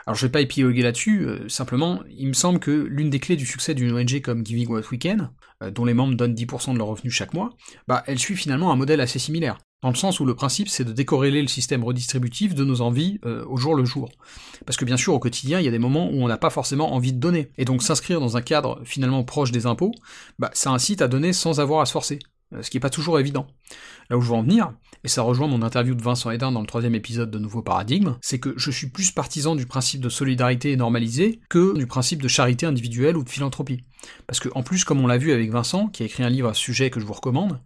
Alors 0.06 0.16
je 0.16 0.26
vais 0.26 0.32
pas 0.32 0.42
épiloguer 0.42 0.82
là-dessus, 0.82 1.26
euh, 1.26 1.48
simplement, 1.48 2.02
il 2.10 2.28
me 2.28 2.34
semble 2.34 2.60
que 2.60 2.72
l'une 2.72 3.10
des 3.10 3.20
clés 3.20 3.36
du 3.36 3.46
succès 3.46 3.74
d'une 3.74 3.92
ONG 3.92 4.22
comme 4.22 4.46
Giving 4.46 4.68
What 4.68 4.82
We 4.92 5.00
Can, 5.02 5.30
euh, 5.62 5.72
dont 5.72 5.86
les 5.86 5.94
membres 5.94 6.16
donnent 6.16 6.34
10% 6.34 6.74
de 6.74 6.78
leurs 6.78 6.88
revenus 6.88 7.14
chaque 7.14 7.34
mois, 7.34 7.52
bah 7.88 8.04
elle 8.08 8.20
suit 8.20 8.36
finalement 8.36 8.72
un 8.72 8.76
modèle 8.76 9.00
assez 9.00 9.20
similaire 9.20 9.58
dans 9.82 9.90
le 9.90 9.96
sens 9.96 10.20
où 10.20 10.26
le 10.26 10.36
principe 10.36 10.70
c'est 10.70 10.84
de 10.84 10.92
décorréler 10.92 11.42
le 11.42 11.48
système 11.48 11.84
redistributif 11.84 12.54
de 12.56 12.64
nos 12.64 12.82
envies 12.82 13.20
euh, 13.26 13.46
au 13.48 13.58
jour 13.58 13.76
le 13.76 13.86
jour. 13.86 14.10
Parce 14.66 14.78
que 14.78 14.86
bien 14.86 14.98
sûr 14.98 15.14
au 15.14 15.20
quotidien 15.20 15.60
il 15.60 15.66
y 15.66 15.68
a 15.68 15.72
des 15.72 15.80
moments 15.80 16.10
où 16.10 16.24
on 16.24 16.28
n'a 16.28 16.38
pas 16.38 16.50
forcément 16.50 16.94
envie 16.94 17.14
de 17.14 17.20
donner, 17.20 17.52
et 17.58 17.66
donc 17.66 17.84
s'inscrire 17.84 18.20
dans 18.20 18.38
un 18.38 18.42
cadre 18.42 18.82
finalement 18.84 19.24
proche 19.24 19.52
des 19.52 19.66
impôts, 19.66 19.94
bah, 20.40 20.52
ça 20.54 20.72
incite 20.72 21.02
à 21.02 21.08
donner 21.08 21.34
sans 21.34 21.60
avoir 21.60 21.82
à 21.82 21.86
se 21.86 21.92
forcer, 21.92 22.20
ce 22.62 22.70
qui 22.70 22.78
n'est 22.78 22.82
pas 22.82 22.90
toujours 22.90 23.20
évident. 23.20 23.48
Là 24.10 24.18
où 24.18 24.22
je 24.22 24.28
veux 24.28 24.36
en 24.36 24.44
venir, 24.44 24.74
et 25.04 25.08
ça 25.08 25.22
rejoint 25.22 25.48
mon 25.48 25.62
interview 25.62 25.96
de 25.96 26.02
Vincent 26.02 26.30
Hedin 26.30 26.52
dans 26.52 26.62
le 26.62 26.68
troisième 26.68 26.96
épisode 26.96 27.32
de 27.32 27.40
Nouveau 27.40 27.62
Paradigme, 27.62 28.18
c'est 28.22 28.40
que 28.40 28.54
je 28.58 28.70
suis 28.70 28.88
plus 28.88 29.12
partisan 29.12 29.56
du 29.56 29.66
principe 29.66 30.02
de 30.02 30.10
solidarité 30.10 30.76
normalisée 30.76 31.40
que 31.50 31.76
du 31.78 31.88
principe 31.88 32.22
de 32.22 32.28
charité 32.28 32.66
individuelle 32.66 33.18
ou 33.18 33.24
de 33.24 33.30
philanthropie. 33.30 33.84
Parce 34.28 34.40
que 34.40 34.50
en 34.54 34.64
plus, 34.64 34.84
comme 34.84 35.02
on 35.02 35.08
l'a 35.08 35.18
vu 35.18 35.32
avec 35.32 35.52
Vincent, 35.52 35.88
qui 35.88 36.04
a 36.04 36.06
écrit 36.06 36.24
un 36.24 36.30
livre 36.30 36.50
à 36.50 36.54
ce 36.54 36.62
sujet 36.62 36.90
que 36.90 37.00
je 37.00 37.06
vous 37.06 37.14
recommande, 37.14 37.60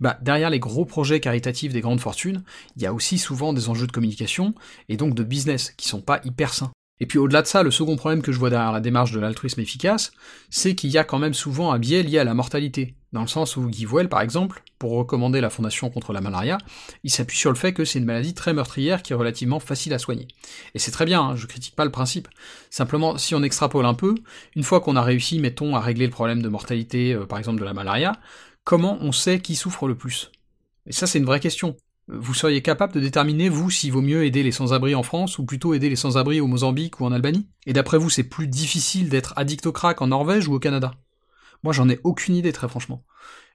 bah, 0.00 0.18
derrière 0.22 0.50
les 0.50 0.60
gros 0.60 0.84
projets 0.84 1.20
caritatifs 1.20 1.72
des 1.72 1.80
grandes 1.80 2.00
fortunes, 2.00 2.42
il 2.76 2.82
y 2.82 2.86
a 2.86 2.94
aussi 2.94 3.18
souvent 3.18 3.52
des 3.52 3.68
enjeux 3.68 3.86
de 3.86 3.92
communication 3.92 4.54
et 4.88 4.96
donc 4.96 5.14
de 5.14 5.22
business 5.22 5.72
qui 5.76 5.88
sont 5.88 6.00
pas 6.00 6.20
hyper 6.24 6.54
sains. 6.54 6.70
Et 7.00 7.06
puis 7.06 7.18
au-delà 7.18 7.42
de 7.42 7.46
ça, 7.46 7.62
le 7.62 7.70
second 7.70 7.96
problème 7.96 8.22
que 8.22 8.32
je 8.32 8.38
vois 8.38 8.50
derrière 8.50 8.72
la 8.72 8.80
démarche 8.80 9.12
de 9.12 9.20
l'altruisme 9.20 9.60
efficace, 9.60 10.12
c'est 10.50 10.74
qu'il 10.74 10.90
y 10.90 10.98
a 10.98 11.04
quand 11.04 11.18
même 11.18 11.34
souvent 11.34 11.72
un 11.72 11.78
biais 11.78 12.02
lié 12.02 12.18
à 12.18 12.24
la 12.24 12.34
mortalité, 12.34 12.94
dans 13.12 13.22
le 13.22 13.26
sens 13.26 13.56
où 13.56 13.66
Guy 13.66 13.84
Voel, 13.84 14.08
par 14.08 14.20
exemple, 14.20 14.62
pour 14.78 14.92
recommander 14.92 15.40
la 15.40 15.50
Fondation 15.50 15.90
contre 15.90 16.12
la 16.12 16.20
malaria, 16.20 16.58
il 17.02 17.10
s'appuie 17.10 17.36
sur 17.36 17.50
le 17.50 17.56
fait 17.56 17.72
que 17.72 17.84
c'est 17.84 17.98
une 17.98 18.04
maladie 18.04 18.34
très 18.34 18.52
meurtrière 18.52 19.02
qui 19.02 19.12
est 19.12 19.16
relativement 19.16 19.58
facile 19.58 19.92
à 19.94 19.98
soigner. 19.98 20.28
Et 20.74 20.78
c'est 20.78 20.92
très 20.92 21.04
bien, 21.04 21.20
hein, 21.20 21.36
je 21.36 21.46
critique 21.46 21.74
pas 21.74 21.84
le 21.84 21.90
principe. 21.90 22.28
Simplement, 22.70 23.18
si 23.18 23.34
on 23.34 23.42
extrapole 23.42 23.84
un 23.84 23.94
peu, 23.94 24.14
une 24.54 24.62
fois 24.62 24.80
qu'on 24.80 24.96
a 24.96 25.02
réussi, 25.02 25.40
mettons, 25.40 25.74
à 25.74 25.80
régler 25.80 26.06
le 26.06 26.12
problème 26.12 26.40
de 26.40 26.48
mortalité, 26.48 27.12
euh, 27.12 27.26
par 27.26 27.38
exemple 27.38 27.60
de 27.60 27.64
la 27.64 27.74
malaria, 27.74 28.12
comment 28.64 28.98
on 29.00 29.12
sait 29.12 29.40
qui 29.40 29.56
souffre 29.56 29.88
le 29.88 29.96
plus? 29.96 30.30
Et 30.86 30.92
ça, 30.92 31.06
c'est 31.06 31.18
une 31.18 31.26
vraie 31.26 31.40
question. 31.40 31.76
Vous 32.08 32.34
seriez 32.34 32.62
capable 32.62 32.92
de 32.92 33.00
déterminer, 33.00 33.48
vous, 33.48 33.70
s'il 33.70 33.92
vaut 33.92 34.02
mieux 34.02 34.24
aider 34.24 34.42
les 34.42 34.50
sans-abri 34.50 34.94
en 34.94 35.02
France 35.02 35.38
ou 35.38 35.44
plutôt 35.44 35.74
aider 35.74 35.88
les 35.88 35.96
sans-abri 35.96 36.40
au 36.40 36.46
Mozambique 36.46 37.00
ou 37.00 37.06
en 37.06 37.12
Albanie? 37.12 37.46
Et 37.66 37.72
d'après 37.72 37.98
vous, 37.98 38.10
c'est 38.10 38.24
plus 38.24 38.48
difficile 38.48 39.08
d'être 39.08 39.32
addict 39.36 39.66
au 39.66 39.72
crack 39.72 40.00
en 40.00 40.08
Norvège 40.08 40.48
ou 40.48 40.54
au 40.54 40.58
Canada? 40.58 40.92
Moi, 41.62 41.72
j'en 41.72 41.88
ai 41.88 42.00
aucune 42.04 42.36
idée, 42.36 42.52
très 42.52 42.68
franchement. 42.68 43.04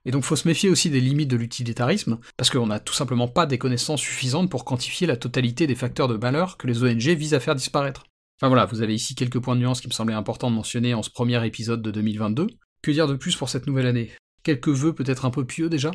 Et 0.05 0.11
donc 0.11 0.23
faut 0.23 0.35
se 0.35 0.47
méfier 0.47 0.69
aussi 0.69 0.89
des 0.91 1.01
limites 1.01 1.31
de 1.31 1.35
l'utilitarisme, 1.35 2.19
parce 2.37 2.51
qu'on 2.51 2.67
n'a 2.67 2.79
tout 2.79 2.93
simplement 2.93 3.27
pas 3.27 3.47
des 3.47 3.57
connaissances 3.57 4.01
suffisantes 4.01 4.51
pour 4.51 4.63
quantifier 4.63 5.07
la 5.07 5.17
totalité 5.17 5.65
des 5.65 5.75
facteurs 5.75 6.07
de 6.07 6.13
valeur 6.13 6.57
que 6.57 6.67
les 6.67 6.83
ONG 6.83 7.09
visent 7.17 7.33
à 7.33 7.39
faire 7.39 7.55
disparaître. 7.55 8.05
Enfin 8.39 8.49
voilà, 8.49 8.65
vous 8.65 8.81
avez 8.81 8.93
ici 8.93 9.15
quelques 9.15 9.39
points 9.39 9.55
de 9.55 9.61
nuance 9.61 9.81
qui 9.81 9.87
me 9.87 9.93
semblaient 9.93 10.13
importants 10.13 10.51
de 10.51 10.55
mentionner 10.55 10.93
en 10.93 11.01
ce 11.01 11.09
premier 11.09 11.43
épisode 11.45 11.81
de 11.81 11.89
2022. 11.89 12.47
Que 12.81 12.91
dire 12.91 13.07
de 13.07 13.15
plus 13.15 13.35
pour 13.35 13.49
cette 13.49 13.65
nouvelle 13.65 13.87
année? 13.87 14.11
Quelques 14.43 14.69
vœux 14.69 14.93
peut-être 14.93 15.25
un 15.25 15.31
peu 15.31 15.45
pieux 15.45 15.69
déjà? 15.69 15.91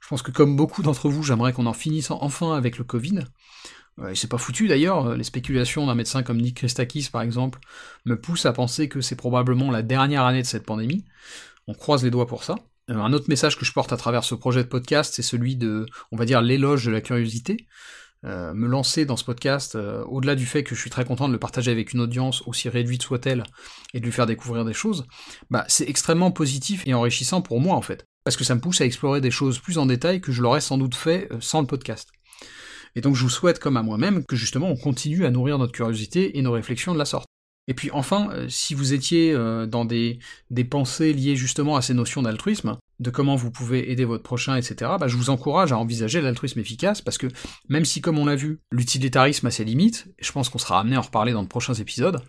Je 0.00 0.08
pense 0.08 0.22
que 0.22 0.30
comme 0.30 0.56
beaucoup 0.56 0.82
d'entre 0.82 1.08
vous, 1.08 1.22
j'aimerais 1.22 1.52
qu'on 1.52 1.66
en 1.66 1.72
finisse 1.72 2.10
enfin 2.10 2.54
avec 2.54 2.78
le 2.78 2.84
Covid. 2.84 3.20
Et 4.08 4.14
c'est 4.14 4.28
pas 4.28 4.38
foutu 4.38 4.68
d'ailleurs, 4.68 5.16
les 5.16 5.24
spéculations 5.24 5.86
d'un 5.86 5.96
médecin 5.96 6.22
comme 6.22 6.40
Nick 6.40 6.58
Christakis 6.58 7.08
par 7.10 7.20
exemple 7.20 7.58
me 8.04 8.18
poussent 8.18 8.46
à 8.46 8.52
penser 8.52 8.88
que 8.88 9.00
c'est 9.00 9.16
probablement 9.16 9.72
la 9.72 9.82
dernière 9.82 10.24
année 10.24 10.42
de 10.42 10.46
cette 10.46 10.64
pandémie. 10.64 11.04
On 11.66 11.74
croise 11.74 12.04
les 12.04 12.10
doigts 12.10 12.28
pour 12.28 12.44
ça. 12.44 12.54
Euh, 12.90 12.96
un 12.96 13.12
autre 13.12 13.26
message 13.28 13.58
que 13.58 13.64
je 13.64 13.72
porte 13.72 13.92
à 13.92 13.96
travers 13.96 14.24
ce 14.24 14.34
projet 14.34 14.62
de 14.62 14.68
podcast, 14.68 15.14
c'est 15.14 15.22
celui 15.22 15.56
de, 15.56 15.86
on 16.12 16.16
va 16.16 16.24
dire, 16.24 16.40
l'éloge 16.40 16.84
de 16.86 16.90
la 16.90 17.00
curiosité. 17.00 17.66
Euh, 18.24 18.52
me 18.52 18.66
lancer 18.66 19.04
dans 19.04 19.16
ce 19.16 19.24
podcast, 19.24 19.76
euh, 19.76 20.02
au-delà 20.06 20.34
du 20.34 20.44
fait 20.44 20.64
que 20.64 20.74
je 20.74 20.80
suis 20.80 20.90
très 20.90 21.04
content 21.04 21.28
de 21.28 21.32
le 21.32 21.38
partager 21.38 21.70
avec 21.70 21.92
une 21.92 22.00
audience 22.00 22.42
aussi 22.46 22.68
réduite 22.68 23.02
soit-elle, 23.02 23.44
et 23.94 24.00
de 24.00 24.04
lui 24.04 24.10
faire 24.10 24.26
découvrir 24.26 24.64
des 24.64 24.72
choses, 24.72 25.06
bah 25.50 25.64
c'est 25.68 25.88
extrêmement 25.88 26.32
positif 26.32 26.82
et 26.86 26.94
enrichissant 26.94 27.42
pour 27.42 27.60
moi 27.60 27.76
en 27.76 27.82
fait 27.82 28.07
parce 28.28 28.36
que 28.36 28.44
ça 28.44 28.54
me 28.54 28.60
pousse 28.60 28.82
à 28.82 28.84
explorer 28.84 29.22
des 29.22 29.30
choses 29.30 29.58
plus 29.58 29.78
en 29.78 29.86
détail 29.86 30.20
que 30.20 30.32
je 30.32 30.42
l'aurais 30.42 30.60
sans 30.60 30.76
doute 30.76 30.94
fait 30.94 31.28
euh, 31.32 31.38
sans 31.40 31.62
le 31.62 31.66
podcast. 31.66 32.10
Et 32.94 33.00
donc 33.00 33.14
je 33.14 33.22
vous 33.22 33.30
souhaite, 33.30 33.58
comme 33.58 33.78
à 33.78 33.82
moi-même, 33.82 34.22
que 34.26 34.36
justement 34.36 34.68
on 34.68 34.76
continue 34.76 35.24
à 35.24 35.30
nourrir 35.30 35.56
notre 35.56 35.72
curiosité 35.72 36.36
et 36.36 36.42
nos 36.42 36.52
réflexions 36.52 36.92
de 36.92 36.98
la 36.98 37.06
sorte. 37.06 37.26
Et 37.68 37.72
puis 37.72 37.90
enfin, 37.90 38.28
euh, 38.32 38.46
si 38.50 38.74
vous 38.74 38.92
étiez 38.92 39.32
euh, 39.32 39.64
dans 39.64 39.86
des, 39.86 40.18
des 40.50 40.64
pensées 40.64 41.14
liées 41.14 41.36
justement 41.36 41.76
à 41.76 41.80
ces 41.80 41.94
notions 41.94 42.20
d'altruisme, 42.20 42.76
de 43.00 43.08
comment 43.08 43.34
vous 43.34 43.50
pouvez 43.50 43.90
aider 43.90 44.04
votre 44.04 44.24
prochain, 44.24 44.56
etc., 44.56 44.90
bah, 45.00 45.08
je 45.08 45.16
vous 45.16 45.30
encourage 45.30 45.72
à 45.72 45.78
envisager 45.78 46.20
l'altruisme 46.20 46.60
efficace, 46.60 47.00
parce 47.00 47.16
que 47.16 47.28
même 47.70 47.86
si, 47.86 48.02
comme 48.02 48.18
on 48.18 48.26
l'a 48.26 48.36
vu, 48.36 48.60
l'utilitarisme 48.70 49.46
a 49.46 49.50
ses 49.50 49.64
limites, 49.64 50.06
et 50.18 50.24
je 50.24 50.32
pense 50.32 50.50
qu'on 50.50 50.58
sera 50.58 50.80
amené 50.80 50.96
à 50.96 50.98
en 50.98 51.02
reparler 51.02 51.32
dans 51.32 51.44
de 51.44 51.48
prochains 51.48 51.72
épisodes, 51.72 52.20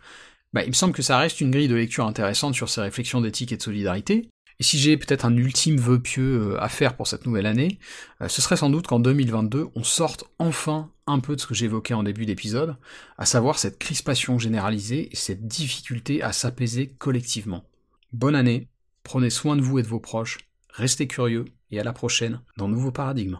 bah, 0.53 0.63
il 0.63 0.70
me 0.70 0.74
semble 0.74 0.94
que 0.94 1.01
ça 1.01 1.18
reste 1.18 1.41
une 1.41 1.51
grille 1.51 1.68
de 1.68 1.75
lecture 1.75 2.06
intéressante 2.06 2.56
sur 2.56 2.70
ces 2.70 2.79
réflexions 2.79 3.20
d'éthique 3.20 3.51
et 3.51 3.58
de 3.58 3.62
solidarité, 3.62 4.29
et 4.60 4.63
si 4.63 4.78
j'ai 4.78 4.98
peut-être 4.98 5.25
un 5.25 5.36
ultime 5.38 5.78
vœu 5.78 6.01
pieux 6.01 6.54
euh, 6.54 6.62
à 6.62 6.68
faire 6.68 6.96
pour 6.96 7.08
cette 7.08 7.25
nouvelle 7.25 7.46
année, 7.46 7.80
euh, 8.22 8.28
ce 8.28 8.42
serait 8.42 8.58
sans 8.58 8.70
doute 8.70 8.88
qu'en 8.88 9.00
2022, 9.00 9.70
on 9.74 9.84
sorte 9.84 10.25
enfin 10.38 10.92
un 11.08 11.20
peu 11.20 11.36
de 11.36 11.42
ce 11.42 11.48
que 11.48 11.54
j'évoquais 11.54 11.94
en 11.94 12.04
début 12.04 12.25
d'épisode, 12.25 12.75
à 13.18 13.25
savoir 13.25 13.58
cette 13.58 13.80
crispation 13.80 14.38
généralisée 14.38 15.10
et 15.12 15.16
cette 15.16 15.48
difficulté 15.48 16.22
à 16.22 16.34
s'apaiser 16.34 16.88
collectivement. 16.98 17.63
Bonne 18.12 18.36
année, 18.36 18.68
prenez 19.04 19.30
soin 19.30 19.56
de 19.56 19.62
vous 19.62 19.80
et 19.80 19.84
de 19.84 19.88
vos 19.88 20.00
proches, 20.00 20.39
restez 20.72 21.08
curieux, 21.08 21.46
et 21.72 21.80
à 21.80 21.84
la 21.84 21.94
prochaine 21.94 22.42
dans 22.58 22.68
Nouveau 22.68 22.92
Paradigme. 22.92 23.39